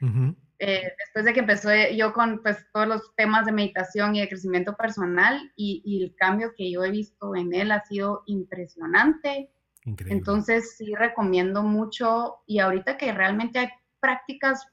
eh, 0.58 0.92
después 0.98 1.24
de 1.24 1.32
que 1.32 1.40
empezó 1.40 1.68
yo 1.94 2.12
con 2.12 2.42
pues 2.42 2.66
todos 2.72 2.88
los 2.88 3.14
temas 3.14 3.46
de 3.46 3.52
meditación 3.52 4.16
y 4.16 4.22
de 4.22 4.28
crecimiento 4.28 4.74
personal 4.76 5.52
y, 5.54 5.82
y 5.84 6.02
el 6.02 6.16
cambio 6.16 6.52
que 6.56 6.68
yo 6.68 6.82
he 6.82 6.90
visto 6.90 7.36
en 7.36 7.54
él 7.54 7.70
ha 7.70 7.84
sido 7.84 8.24
impresionante. 8.26 9.52
Entonces 9.84 10.76
sí 10.76 10.94
recomiendo 10.94 11.62
mucho 11.62 12.42
y 12.46 12.60
ahorita 12.60 12.96
que 12.96 13.12
realmente 13.12 13.58
hay 13.58 13.68
prácticas 14.00 14.66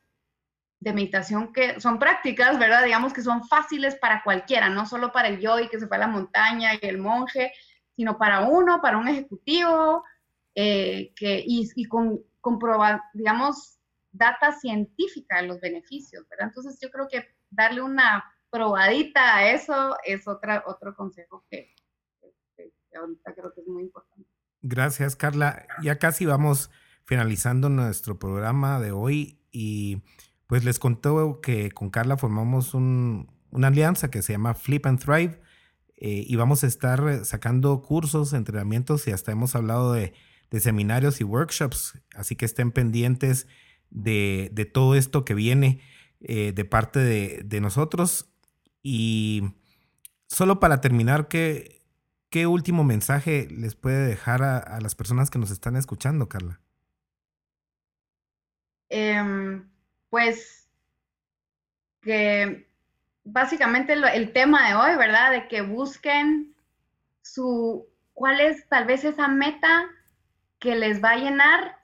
de 0.80 0.94
meditación 0.94 1.52
que 1.52 1.80
son 1.80 2.00
prácticas, 2.00 2.58
¿verdad? 2.58 2.86
Digamos 2.86 3.14
que 3.14 3.22
son 3.22 3.44
fáciles 3.48 3.96
para 3.96 4.24
cualquiera, 4.24 4.70
no 4.70 4.86
solo 4.86 5.12
para 5.12 5.28
el 5.28 5.40
yogi 5.40 5.68
que 5.68 5.80
se 5.80 5.88
fue 5.88 5.98
a 5.98 6.02
la 6.02 6.08
montaña 6.08 6.76
y 6.76 6.86
el 6.86 7.00
monje, 7.00 7.52
sino 7.96 8.18
para 8.18 8.48
uno, 8.48 8.82
para 8.82 8.98
un 8.98 9.08
ejecutivo, 9.08 10.04
eh, 10.56 11.12
que, 11.16 11.44
y, 11.46 11.86
con 11.86 12.24
comprobar, 12.40 13.02
digamos, 13.14 13.78
data 14.12 14.54
científica 14.54 15.42
de 15.42 15.48
los 15.48 15.60
beneficios, 15.60 16.28
¿verdad? 16.30 16.48
Entonces 16.48 16.80
yo 16.82 16.90
creo 16.90 17.08
que 17.08 17.28
darle 17.50 17.82
una 17.82 18.24
probadita 18.50 19.36
a 19.36 19.52
eso 19.52 19.98
es 20.04 20.28
otra, 20.28 20.64
otro 20.66 20.96
consejo 20.96 21.44
que 21.50 21.74
ahorita 22.96 23.34
creo 23.34 23.54
que 23.54 23.62
es 23.62 23.68
muy 23.68 23.84
importante. 23.84 24.29
Gracias, 24.62 25.16
Carla. 25.16 25.66
Ya 25.82 26.00
casi 26.00 26.26
vamos 26.26 26.70
finalizando 27.06 27.70
nuestro 27.70 28.20
programa 28.20 28.80
de 28.80 28.92
hoy 28.92 29.40
y 29.52 30.02
pues 30.48 30.64
les 30.64 30.80
contó 30.80 31.42
que 31.42 31.72
con 31.72 31.90
Carla 31.90 32.18
formamos 32.18 32.74
una 32.74 33.68
alianza 33.68 34.12
que 34.12 34.22
se 34.22 34.34
llama 34.34 34.54
Flip 34.54 34.86
and 34.86 35.00
Thrive 35.00 35.40
eh, 36.02 36.24
y 36.28 36.36
vamos 36.38 36.64
a 36.64 36.68
estar 36.68 37.26
sacando 37.26 37.82
cursos, 37.82 38.34
entrenamientos 38.34 39.08
y 39.08 39.12
hasta 39.12 39.32
hemos 39.32 39.56
hablado 39.56 39.94
de, 39.94 40.14
seminarios 40.60 41.22
y 41.22 41.24
workshops, 41.24 42.00
así 42.16 42.36
que 42.36 42.46
estén 42.46 42.72
pendientes 42.72 43.48
de, 43.92 44.70
todo 44.74 44.96
esto 44.96 45.24
que 45.24 45.36
viene 45.36 45.82
eh, 46.22 46.52
de 46.54 46.66
parte 46.66 47.00
de, 47.00 47.62
nosotros. 47.62 48.32
Y 48.82 49.44
solo 50.28 50.60
para 50.60 50.82
terminar, 50.82 51.28
¿qué, 51.28 51.79
¿qué 52.30 52.48
último 52.48 52.84
mensaje 52.84 53.48
les 53.50 53.76
puede 53.76 54.08
dejar 54.08 54.44
a 54.44 54.80
las 54.82 54.96
personas 54.96 55.30
que 55.30 55.40
nos 55.40 55.52
están 55.52 55.76
escuchando, 55.76 56.30
Carla? 56.30 56.60
em, 58.90 59.70
pues 60.10 60.68
que 62.02 62.68
básicamente 63.24 63.94
el 63.94 64.34
tema 64.34 64.68
de 64.68 64.76
hoy, 64.76 64.98
¿verdad? 64.98 65.32
De 65.32 65.48
que 65.48 65.62
busquen 65.62 66.56
su, 67.22 67.88
cuál 68.14 68.40
es 68.40 68.68
tal 68.68 68.86
vez 68.86 69.04
esa 69.04 69.28
meta 69.28 69.86
que 70.60 70.76
les 70.76 71.04
va 71.04 71.12
a 71.12 71.18
llenar 71.18 71.78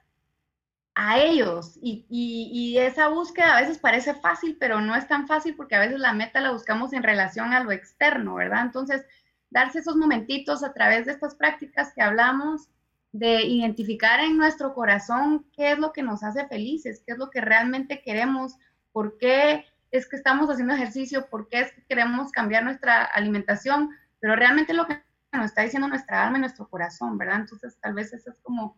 a 0.94 1.18
ellos. 1.18 1.78
Y, 1.82 2.06
y, 2.08 2.78
esa 2.78 3.08
búsqueda 3.08 3.56
a 3.56 3.60
veces 3.60 3.78
parece 3.78 4.14
fácil, 4.14 4.56
pero 4.58 4.80
no 4.80 4.94
es 4.96 5.06
tan 5.06 5.26
fácil 5.28 5.54
porque 5.54 5.76
a 5.76 5.80
veces 5.80 6.00
la 6.00 6.14
meta 6.14 6.40
la 6.40 6.52
buscamos 6.52 6.92
en 6.92 7.02
relación 7.02 7.52
a 7.52 7.62
lo 7.62 7.70
externo, 7.72 8.36
¿verdad? 8.36 8.62
Entonces, 8.62 9.04
darse 9.56 9.78
esos 9.78 9.96
momentitos 9.96 10.62
a 10.62 10.74
través 10.74 11.06
de 11.06 11.12
estas 11.12 11.34
prácticas 11.34 11.94
que 11.94 12.02
hablamos, 12.02 12.68
de 13.12 13.44
identificar 13.44 14.20
en 14.20 14.36
nuestro 14.36 14.74
corazón 14.74 15.46
qué 15.56 15.72
es 15.72 15.78
lo 15.78 15.94
que 15.94 16.02
nos 16.02 16.22
hace 16.22 16.46
felices, 16.46 17.02
qué 17.06 17.12
es 17.12 17.18
lo 17.18 17.30
que 17.30 17.40
realmente 17.40 18.02
queremos, 18.02 18.58
por 18.92 19.16
qué 19.16 19.64
es 19.90 20.06
que 20.06 20.16
estamos 20.16 20.50
haciendo 20.50 20.74
ejercicio, 20.74 21.30
por 21.30 21.48
qué 21.48 21.60
es 21.60 21.72
que 21.72 21.82
queremos 21.86 22.32
cambiar 22.32 22.64
nuestra 22.64 23.04
alimentación, 23.04 23.88
pero 24.20 24.36
realmente 24.36 24.74
lo 24.74 24.86
que 24.86 25.02
nos 25.32 25.46
está 25.46 25.62
diciendo 25.62 25.88
nuestra 25.88 26.22
alma 26.22 26.36
y 26.36 26.42
nuestro 26.42 26.68
corazón, 26.68 27.16
¿verdad? 27.16 27.40
Entonces, 27.40 27.78
tal 27.80 27.94
vez 27.94 28.12
eso 28.12 28.30
es 28.30 28.38
como 28.40 28.76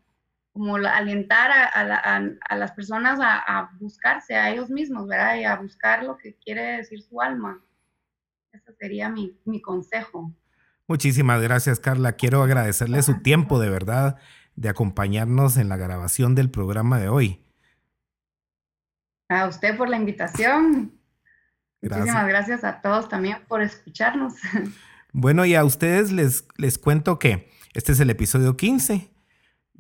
como 0.53 0.75
alentar 0.75 1.51
a, 1.53 2.57
las 2.57 2.73
personas 2.73 3.21
a, 3.23 3.71
buscarse 3.79 4.35
a 4.35 4.51
ellos 4.51 4.71
mismos, 4.71 5.07
¿verdad? 5.07 5.37
Y 5.37 5.45
a 5.45 5.57
buscar 5.57 6.03
lo 6.03 6.17
que 6.17 6.35
quiere 6.35 6.79
decir 6.79 7.01
su 7.01 7.21
alma. 7.21 7.63
Ese 8.53 8.73
sería 8.75 9.09
mi, 9.09 9.39
mi 9.45 9.61
consejo. 9.63 10.33
Muchísimas 10.89 11.41
gracias, 11.43 11.79
Carla. 11.79 12.13
Quiero 12.13 12.43
agradecerle 12.43 13.03
su 13.03 13.21
tiempo, 13.21 13.61
de 13.61 13.69
verdad, 13.69 14.17
de 14.57 14.71
acompañarnos 14.71 15.59
en 15.59 15.69
la 15.69 15.77
grabación 15.77 16.35
del 16.35 16.51
programa 16.51 16.99
de 16.99 17.09
hoy. 17.09 17.45
A 19.29 19.47
usted 19.47 19.77
por 19.77 19.91
la 19.91 19.99
invitación. 19.99 20.99
Muchísimas 21.83 22.27
gracias 22.27 22.65
a 22.65 22.81
todos 22.81 23.09
también 23.09 23.39
por 23.47 23.63
escucharnos. 23.63 24.35
Bueno, 25.11 25.47
y 25.47 25.55
a 25.55 25.65
ustedes 25.65 26.13
les, 26.13 26.47
les 26.59 26.77
cuento 26.77 27.19
que 27.19 27.51
este 27.73 27.93
es 27.93 28.01
el 28.01 28.11
episodio 28.11 28.59
15 28.59 29.11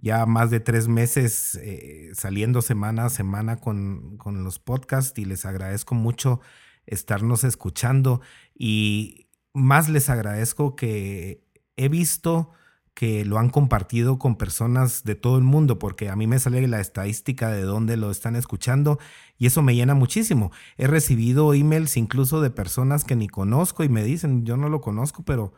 ya 0.01 0.27
más 0.27 0.51
de 0.51 0.61
tres 0.61 0.89
meses 0.89 1.59
eh, 1.63 2.11
saliendo 2.15 2.63
semana 2.63 3.07
a 3.07 3.11
semana 3.11 3.57
con, 3.57 4.17
con, 4.17 4.45
los 4.45 4.59
podcasts 4.59 5.19
y 5.19 5.25
les 5.25 5.45
agradezco 5.45 5.95
mucho 5.95 6.41
estarnos 6.87 7.45
escuchando 7.45 8.21
y 8.55 9.28
más 9.55 9.89
les 9.89 10.11
agradezco 10.11 10.77
que 10.77 11.45
he 11.77 11.89
visto 11.89 12.51
que 12.99 13.25
lo 13.25 13.39
han 13.39 13.49
compartido 13.49 14.19
con 14.19 14.35
personas 14.35 15.05
de 15.05 15.15
todo 15.15 15.39
el 15.39 15.45
mundo, 15.45 15.79
porque 15.79 16.09
a 16.09 16.17
mí 16.17 16.27
me 16.27 16.41
sale 16.41 16.67
la 16.67 16.81
estadística 16.81 17.49
de 17.49 17.63
dónde 17.63 17.97
lo 17.97 18.11
están 18.11 18.35
escuchando 18.35 18.99
y 19.39 19.47
eso 19.47 19.63
me 19.63 19.77
llena 19.77 19.95
muchísimo. 19.95 20.51
He 20.79 20.89
recibido 20.89 21.55
emails 21.55 21.97
incluso 21.97 22.41
de 22.41 22.51
personas 22.51 23.05
que 23.05 23.15
ni 23.15 23.29
conozco 23.29 23.85
y 23.85 23.89
me 23.89 24.03
dicen, 24.03 24.45
yo 24.45 24.57
no 24.57 24.69
lo 24.69 24.81
conozco, 24.81 25.23
pero 25.23 25.53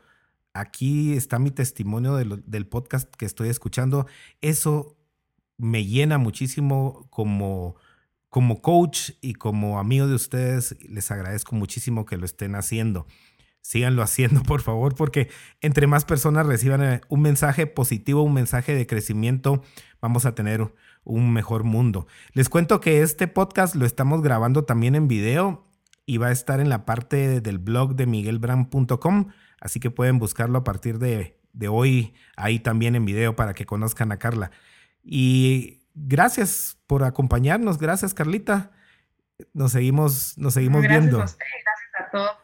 aquí 0.53 1.14
está 1.14 1.38
mi 1.38 1.51
testimonio 1.51 2.14
del 2.14 2.66
podcast 2.66 3.11
que 3.14 3.24
estoy 3.24 3.49
escuchando. 3.49 4.07
Eso 4.43 4.99
me 5.57 5.86
llena 5.86 6.18
muchísimo 6.18 7.07
como, 7.09 7.76
como 8.28 8.61
coach 8.61 9.12
y 9.22 9.32
como 9.32 9.78
amigo 9.78 10.07
de 10.07 10.14
ustedes. 10.14 10.76
Les 10.86 11.11
agradezco 11.11 11.57
muchísimo 11.57 12.05
que 12.05 12.18
lo 12.18 12.26
estén 12.26 12.55
haciendo. 12.55 13.07
Síganlo 13.63 14.03
haciendo, 14.03 14.43
por 14.45 14.63
favor, 14.63 14.95
porque 14.95 15.31
entre 15.61 15.87
más 15.87 16.05
personas 16.05 16.47
reciban 16.47 16.83
eh, 16.83 17.01
un 17.09 17.23
mensaje 17.23 17.67
positivo, 17.67 18.23
un 18.23 18.35
mensaje 18.35 18.75
de 18.75 18.87
crecimiento, 18.87 19.63
vamos 20.01 20.27
a 20.27 20.35
tener 20.35 20.73
un 21.05 21.33
mejor 21.33 21.65
mundo. 21.65 22.07
Les 22.33 22.49
cuento 22.49 22.81
que 22.81 23.03
este 23.03 23.29
podcast 23.29 23.75
lo 23.75 23.87
estamos 23.87 24.23
grabando 24.23 24.65
también 24.65 24.95
en 24.95 25.09
video 25.09 25.67
y 26.07 26.19
va 26.19 26.29
a 26.29 26.33
estar 26.33 26.61
en 26.61 26.69
la 26.69 26.85
parte 26.85 27.41
del 27.41 27.59
blog 27.59 27.95
de 27.95 28.07
miguelbran.com. 28.07 29.29
Así 29.61 29.79
que 29.79 29.91
pueden 29.91 30.19
buscarlo 30.19 30.59
a 30.59 30.65
partir 30.65 30.99
de, 30.99 31.37
hoy 31.69 32.15
ahí 32.37 32.59
también 32.59 32.97
en 32.97 33.05
video 33.05 33.37
para 33.37 33.55
que 33.55 33.67
conozcan 33.67 34.11
a 34.11 34.19
Carla. 34.19 34.51
Y 35.03 35.83
gracias 35.95 36.79
por 36.87 37.05
acompañarnos. 37.05 37.79
Gracias, 37.79 38.15
Carlita. 38.15 38.73
Nos 39.53 39.73
seguimos, 39.73 40.37
nos 40.37 40.55
seguimos 40.55 40.83
viendo. 40.83 41.19
Gracias 41.19 41.39
a 41.41 41.45
gracias 41.45 42.09
a 42.09 42.11
todos. 42.11 42.39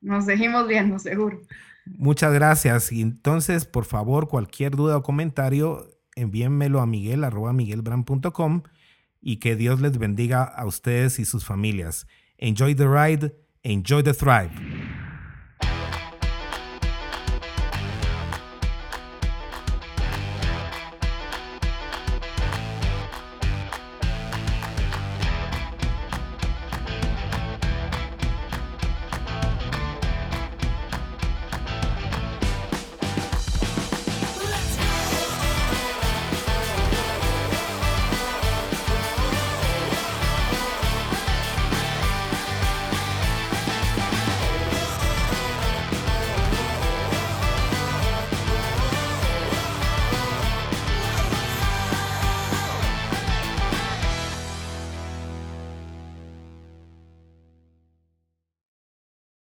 Nos 0.00 0.24
seguimos 0.24 0.66
viendo, 0.68 0.98
seguro. 0.98 1.40
Muchas 1.86 2.32
gracias. 2.32 2.92
Y 2.92 3.00
entonces, 3.02 3.64
por 3.64 3.84
favor, 3.84 4.28
cualquier 4.28 4.76
duda 4.76 4.96
o 4.96 5.02
comentario, 5.02 5.88
envíenmelo 6.14 6.80
a 6.80 6.86
miguel 6.86 7.24
y 9.20 9.36
que 9.36 9.56
Dios 9.56 9.80
les 9.80 9.98
bendiga 9.98 10.44
a 10.44 10.66
ustedes 10.66 11.18
y 11.18 11.24
sus 11.24 11.44
familias. 11.44 12.06
Enjoy 12.36 12.74
the 12.74 12.86
ride, 12.86 13.34
enjoy 13.62 14.02
the 14.02 14.14
thrive. 14.14 14.77